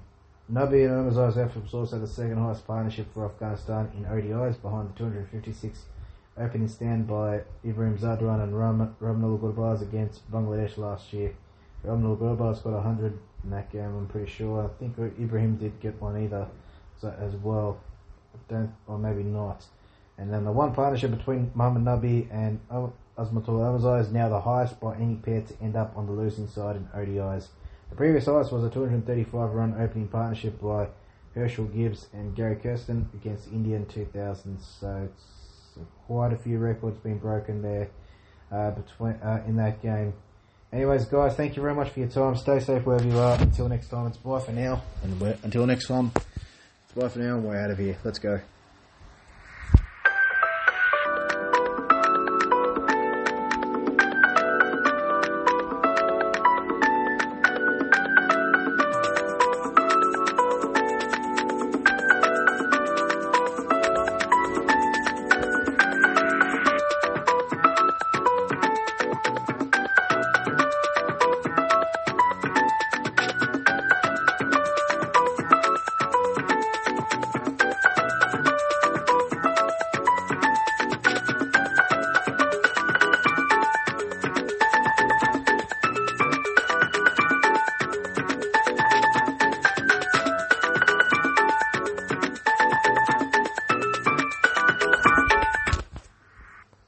Nabi 0.52 0.84
and 0.84 1.10
Omarzai's 1.10 1.38
effort 1.38 1.62
was 1.62 1.74
also 1.74 1.98
the 1.98 2.06
second 2.06 2.36
highest 2.36 2.66
partnership 2.66 3.12
for 3.14 3.24
Afghanistan 3.24 3.90
in 3.96 4.04
ODIs 4.04 4.60
behind 4.60 4.90
the 4.90 4.98
256 4.98 5.84
opening 6.36 6.68
stand 6.68 7.06
by 7.06 7.42
Ibrahim 7.64 7.96
Zadran 7.96 8.42
and 8.42 8.58
Ram, 8.58 8.94
Rahmanullah 9.00 9.40
Gurbaz 9.40 9.82
against 9.82 10.30
Bangladesh 10.30 10.76
last 10.76 11.12
year. 11.12 11.34
Rahmanullah 11.84 12.18
Gurbaz 12.18 12.62
got 12.62 12.72
100 12.72 13.18
in 13.44 13.50
that 13.50 13.70
game, 13.70 13.84
I'm 13.84 14.06
pretty 14.06 14.30
sure. 14.30 14.64
I 14.64 14.78
think 14.78 14.98
Ibrahim 14.98 15.56
did 15.56 15.80
get 15.80 16.00
one 16.00 16.22
either 16.22 16.46
so, 17.00 17.14
as 17.20 17.34
well. 17.36 17.78
Don't, 18.48 18.72
or 18.88 18.98
maybe 18.98 19.22
not. 19.22 19.64
And 20.18 20.32
then 20.32 20.44
the 20.44 20.52
one 20.52 20.74
partnership 20.74 21.10
between 21.10 21.52
Muhammad 21.54 21.84
Nabi 21.84 22.26
and 22.32 22.60
oh, 22.70 22.92
Azmatullah 23.16 23.78
Omarzai 23.78 24.00
is 24.00 24.10
now 24.10 24.28
the 24.28 24.40
highest 24.40 24.80
by 24.80 24.96
any 24.96 25.14
pair 25.14 25.40
to 25.42 25.62
end 25.62 25.76
up 25.76 25.96
on 25.96 26.06
the 26.06 26.12
losing 26.12 26.48
side 26.48 26.76
in 26.76 26.88
ODIs. 26.94 27.48
The 27.90 27.96
previous 27.96 28.26
highest 28.26 28.50
was 28.52 28.64
a 28.64 28.70
235 28.70 29.50
run 29.50 29.74
opening 29.80 30.08
partnership 30.08 30.60
by 30.60 30.88
Herschelle 31.36 31.72
Gibbs 31.72 32.08
and 32.12 32.34
Gary 32.34 32.56
Kirsten 32.56 33.08
against 33.14 33.48
India 33.48 33.76
in 33.76 33.86
2000. 33.86 34.60
So 34.60 35.08
quite 36.06 36.32
a 36.32 36.36
few 36.36 36.58
records 36.58 36.98
being 36.98 37.18
broken 37.18 37.62
there 37.62 37.88
uh, 38.50 38.70
between 38.70 39.14
uh, 39.14 39.42
in 39.46 39.56
that 39.56 39.82
game. 39.82 40.14
Anyways, 40.72 41.04
guys, 41.04 41.36
thank 41.36 41.54
you 41.54 41.62
very 41.62 41.74
much 41.74 41.90
for 41.90 42.00
your 42.00 42.08
time. 42.08 42.34
Stay 42.36 42.58
safe 42.58 42.84
wherever 42.84 43.06
you 43.06 43.18
are. 43.18 43.40
Until 43.40 43.68
next 43.68 43.88
time, 43.88 44.08
it's 44.08 44.16
bye 44.16 44.40
for 44.40 44.50
now. 44.50 44.82
And 45.04 45.22
until 45.44 45.66
next 45.66 45.86
time, 45.86 46.10
it's 46.16 46.92
bye 46.96 47.08
for 47.08 47.20
now, 47.20 47.36
and 47.36 47.44
we're 47.44 47.60
out 47.60 47.70
of 47.70 47.78
here. 47.78 47.96
Let's 48.02 48.18
go. 48.18 48.40